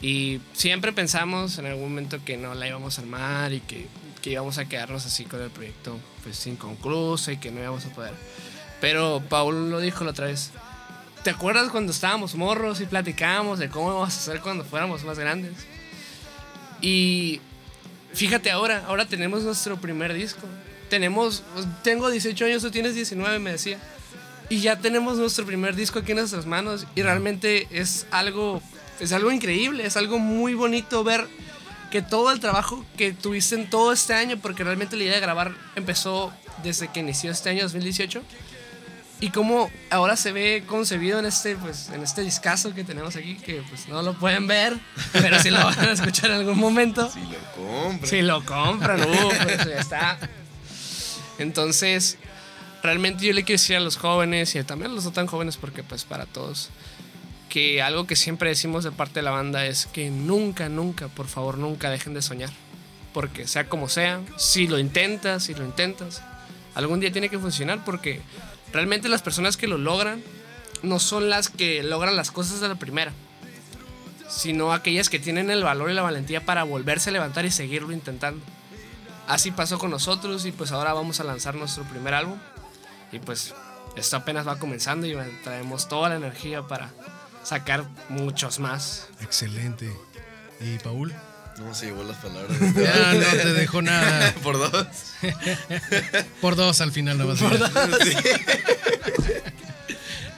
y 0.01 0.41
siempre 0.55 0.95
pensamos 0.95 1.59
en 1.59 1.67
algún 1.67 1.91
momento 1.91 2.25
que 2.25 2.39
no 2.39 2.55
la 2.55 2.67
íbamos 2.67 2.99
a 2.99 3.03
armar 3.03 3.53
y 3.53 3.61
que, 3.61 3.87
que 4.23 4.31
íbamos 4.31 4.57
a 4.57 4.65
quedarnos 4.65 5.05
así 5.05 5.27
con 5.27 5.43
el 5.43 5.51
proyecto 5.51 5.99
pues 6.23 6.47
inconcluso 6.47 7.33
y 7.33 7.37
que 7.37 7.51
no 7.51 7.61
íbamos 7.61 7.85
a 7.85 7.91
poder. 7.91 8.15
Pero 8.81 9.23
Paul 9.29 9.71
lo 9.71 9.79
dijo 9.79 10.05
la 10.05 10.13
otra 10.13 10.29
vez. 10.29 10.53
¿Te 11.23 11.29
acuerdas 11.29 11.71
cuando 11.71 11.93
estábamos 11.93 12.35
morros 12.35 12.81
y 12.81 12.87
platicábamos 12.87 13.59
de 13.59 13.69
cómo 13.69 13.91
íbamos 13.91 14.15
a 14.15 14.17
hacer 14.19 14.41
cuando 14.41 14.65
fuéramos 14.65 15.05
más 15.05 15.19
grandes? 15.19 15.53
Y 16.81 17.43
fíjate 18.15 18.51
ahora, 18.51 18.85
ahora 18.87 19.07
tenemos 19.07 19.43
nuestro 19.43 19.79
primer 19.79 20.15
disco. 20.15 20.47
Tenemos, 20.89 21.43
tengo 21.83 22.11
18 22.11 22.47
años, 22.47 22.63
tú 22.63 22.71
tienes 22.71 22.95
19, 22.95 23.39
me 23.39 23.53
decía. 23.53 23.79
Y 24.49 24.61
ya 24.61 24.77
tenemos 24.79 25.19
nuestro 25.19 25.45
primer 25.45 25.75
disco 25.75 25.99
aquí 25.99 26.13
en 26.13 26.19
nuestras 26.19 26.47
manos 26.47 26.87
y 26.95 27.03
realmente 27.03 27.67
es 27.71 28.07
algo, 28.13 28.63
es 29.01 29.13
algo 29.13 29.33
increíble, 29.33 29.85
es 29.85 29.97
algo 29.97 30.19
muy 30.19 30.55
bonito 30.55 31.03
ver 31.03 31.27
que 31.91 32.01
todo 32.03 32.31
el 32.31 32.39
trabajo 32.41 32.85
que 32.97 33.13
tuviste 33.13 33.55
en 33.57 33.69
todo 33.71 33.93
este 33.93 34.15
año, 34.15 34.39
porque 34.41 34.63
realmente 34.65 34.97
la 34.97 35.05
idea 35.05 35.15
de 35.15 35.21
grabar 35.21 35.53
empezó 35.75 36.33
desde 36.63 36.89
que 36.89 37.01
inició 37.01 37.31
este 37.33 37.51
año 37.51 37.63
2018 37.63 38.23
y 39.19 39.31
cómo 39.31 39.71
ahora 39.91 40.15
se 40.17 40.31
ve 40.33 40.65
concebido 40.67 41.19
en 41.19 41.25
este 41.27 41.57
pues 41.57 41.89
en 41.89 42.03
este 42.03 42.21
discazo 42.23 42.75
que 42.75 42.85
tenemos 42.85 43.17
aquí 43.17 43.37
que 43.37 43.63
pues 43.69 43.89
no 43.89 44.03
lo 44.03 44.13
pueden 44.19 44.47
ver 44.47 44.77
pero 45.13 45.41
sí 45.41 45.49
lo 45.49 45.65
van 45.65 45.79
a 45.81 45.93
escuchar 45.93 46.31
en 46.31 46.37
algún 46.37 46.59
momento 46.59 47.11
Si 47.11 47.21
lo 47.21 47.39
compras. 47.57 48.11
si 48.11 48.21
lo 48.23 48.45
compran 48.45 49.01
uh, 49.01 49.29
pues 49.43 49.65
ya 49.67 49.81
está 49.81 50.19
entonces 51.39 52.19
realmente 52.87 53.27
yo 53.27 53.33
le 53.33 53.45
quiero 53.45 53.61
decir 53.61 53.77
a 53.77 53.81
los 53.81 53.97
jóvenes 53.97 54.55
y 54.55 54.63
también 54.65 54.93
a 54.93 54.95
los 54.95 55.05
no 55.05 55.13
tan 55.13 55.27
jóvenes 55.27 55.57
porque 55.57 55.83
pues 55.83 56.05
para 56.05 56.25
todos 56.25 56.71
que 57.49 57.83
algo 57.83 58.07
que 58.07 58.17
siempre 58.17 58.49
decimos 58.49 58.85
de 58.85 58.93
parte 58.93 59.21
de 59.21 59.23
la 59.23 59.31
banda 59.31 59.67
es 59.67 59.87
que 59.87 60.11
nunca 60.11 60.69
nunca 60.69 61.09
por 61.09 61.27
favor 61.27 61.59
nunca 61.59 61.91
dejen 61.91 62.15
de 62.15 62.23
soñar 62.23 62.51
porque 63.13 63.47
sea 63.47 63.69
como 63.69 63.89
sea 63.89 64.21
si 64.37 64.67
lo 64.67 64.79
intentas 64.79 65.45
si 65.45 65.55
lo 65.55 65.65
intentas 65.65 66.23
algún 66.75 67.01
día 67.01 67.13
tiene 67.13 67.29
que 67.29 67.39
funcionar 67.39 67.85
porque 67.85 68.21
realmente 68.73 69.09
las 69.09 69.23
personas 69.23 69.57
que 69.57 69.67
lo 69.67 69.79
logran 69.79 70.23
no 70.83 70.99
son 70.99 71.29
las 71.29 71.49
que 71.49 71.83
logran 71.83 72.17
las 72.17 72.31
cosas 72.31 72.61
de 72.61 72.69
la 72.69 72.75
primera, 72.75 73.13
sino 74.29 74.73
aquellas 74.73 75.09
que 75.09 75.19
tienen 75.19 75.51
el 75.51 75.65
valor 75.65 75.91
y 75.91 75.95
la 75.95 76.03
valentía 76.03 76.45
para 76.45 76.65
volverse 76.65 77.11
a 77.11 77.13
levantar 77.13 77.45
y 77.45 77.51
seguirlo 77.51 77.93
intentando. 77.93 78.45
Así 79.27 79.51
pasó 79.51 79.79
con 79.79 79.91
nosotros 79.91 80.47
y 80.47 80.53
pues 80.53 80.73
ahora 80.73 80.93
vamos 80.93 81.19
a 81.21 81.25
lanzar 81.25 81.55
nuestro 81.55 81.85
primer 81.85 82.15
álbum 82.15 82.39
y 83.13 83.19
pues 83.19 83.55
esto 83.97 84.17
apenas 84.17 84.47
va 84.47 84.59
comenzando 84.59 85.07
y 85.07 85.17
traemos 85.45 85.89
toda 85.89 86.11
la 86.11 86.17
energía 86.17 86.63
para 86.63 86.91
sacar 87.43 87.85
muchos 88.09 88.59
más. 88.59 89.09
Excelente. 89.21 89.91
¿Y 90.61 90.79
Paul? 90.79 91.15
No 91.59 91.75
se 91.75 91.87
llevó 91.87 92.03
las 92.05 92.17
palabras. 92.19 92.59
Ya 92.77 93.15
no 93.15 93.43
te 93.43 93.53
dejo 93.55 93.81
nada. 93.83 94.35
Por 94.43 94.59
dos. 94.59 94.87
Por 96.41 96.57
dos 96.57 96.81
al 96.81 96.93
final 96.93 97.19
no 97.19 97.27
vas 97.27 97.41
a 97.43 97.49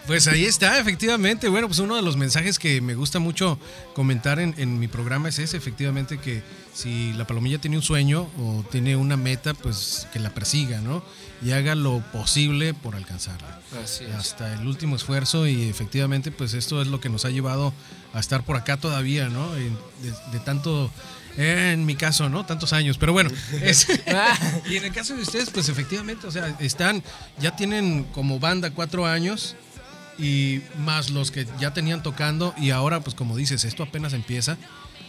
Pues 0.08 0.26
ahí 0.26 0.44
está, 0.44 0.80
efectivamente. 0.80 1.48
Bueno, 1.48 1.68
pues 1.68 1.78
uno 1.78 1.94
de 1.94 2.02
los 2.02 2.16
mensajes 2.16 2.58
que 2.58 2.80
me 2.80 2.94
gusta 2.94 3.18
mucho 3.20 3.58
comentar 3.94 4.40
en, 4.40 4.54
en 4.58 4.80
mi 4.80 4.88
programa 4.88 5.28
es 5.28 5.38
ese, 5.38 5.56
efectivamente, 5.56 6.18
que 6.18 6.42
si 6.74 7.12
la 7.12 7.26
palomilla 7.26 7.58
tiene 7.58 7.76
un 7.76 7.82
sueño 7.82 8.22
o 8.38 8.64
tiene 8.70 8.96
una 8.96 9.16
meta, 9.16 9.54
pues 9.54 10.08
que 10.12 10.18
la 10.18 10.30
persiga, 10.30 10.80
¿no? 10.80 11.04
Y 11.44 11.52
haga 11.52 11.74
lo 11.74 12.00
posible 12.10 12.74
por 12.74 12.96
alcanzarla. 12.96 13.60
Así 13.84 14.04
es. 14.04 14.14
Hasta 14.14 14.54
el 14.54 14.66
último 14.66 14.96
esfuerzo 14.96 15.46
y 15.46 15.68
efectivamente, 15.68 16.30
pues 16.32 16.54
esto 16.54 16.80
es 16.82 16.88
lo 16.88 17.00
que 17.00 17.10
nos 17.10 17.24
ha 17.26 17.30
llevado 17.30 17.72
a 18.14 18.18
estar 18.20 18.42
por 18.44 18.56
acá 18.56 18.76
todavía, 18.78 19.28
¿no? 19.28 19.52
De, 19.54 19.70
de 20.32 20.40
tanto, 20.44 20.90
en 21.36 21.84
mi 21.84 21.94
caso, 21.96 22.28
¿no? 22.30 22.46
Tantos 22.46 22.72
años. 22.72 22.96
Pero 22.98 23.12
bueno, 23.12 23.30
es- 23.62 23.86
y 24.70 24.76
en 24.76 24.84
el 24.86 24.92
caso 24.92 25.14
de 25.14 25.22
ustedes, 25.22 25.50
pues 25.50 25.68
efectivamente, 25.68 26.26
o 26.26 26.30
sea, 26.30 26.56
están, 26.60 27.04
ya 27.38 27.54
tienen 27.54 28.04
como 28.14 28.40
banda 28.40 28.70
cuatro 28.70 29.06
años 29.06 29.54
y 30.18 30.62
más 30.78 31.10
los 31.10 31.30
que 31.30 31.46
ya 31.60 31.72
tenían 31.72 32.02
tocando 32.02 32.54
y 32.58 32.70
ahora, 32.70 33.00
pues 33.00 33.14
como 33.14 33.36
dices, 33.36 33.64
esto 33.64 33.82
apenas 33.82 34.12
empieza. 34.12 34.56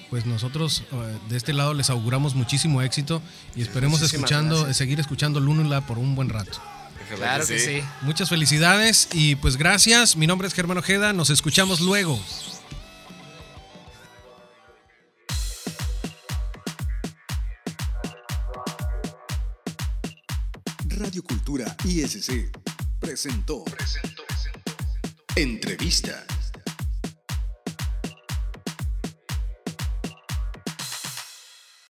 Pues 0.10 0.26
nosotros 0.26 0.84
eh, 0.91 1.17
de 1.30 1.38
este 1.38 1.54
lado 1.54 1.74
les 1.76 1.89
auguramos 1.91 2.34
muchísimo 2.34 2.82
éxito 2.82 3.22
y 3.56 3.62
esperemos 3.62 4.00
Muchísimas 4.00 4.24
escuchando, 4.24 4.56
gracias. 4.56 4.78
seguir 4.78 5.00
escuchando 5.00 5.39
Lúnula 5.39 5.82
por 5.82 6.00
un 6.00 6.15
buen 6.15 6.30
rato. 6.30 6.60
Claro 7.15 7.45
que 7.45 7.60
sí. 7.60 7.82
Muchas 8.02 8.30
felicidades 8.30 9.10
y 9.13 9.36
pues 9.36 9.58
gracias. 9.58 10.15
Mi 10.15 10.28
nombre 10.28 10.48
es 10.48 10.54
Germán 10.54 10.78
Ojeda. 10.78 11.13
Nos 11.13 11.30
escuchamos 11.30 11.80
luego. 11.82 12.19
Radio 20.88 21.24
Cultura 21.24 21.76
ISC 21.86 22.52
presentó 23.00 23.63
Entrevista. 25.39 26.38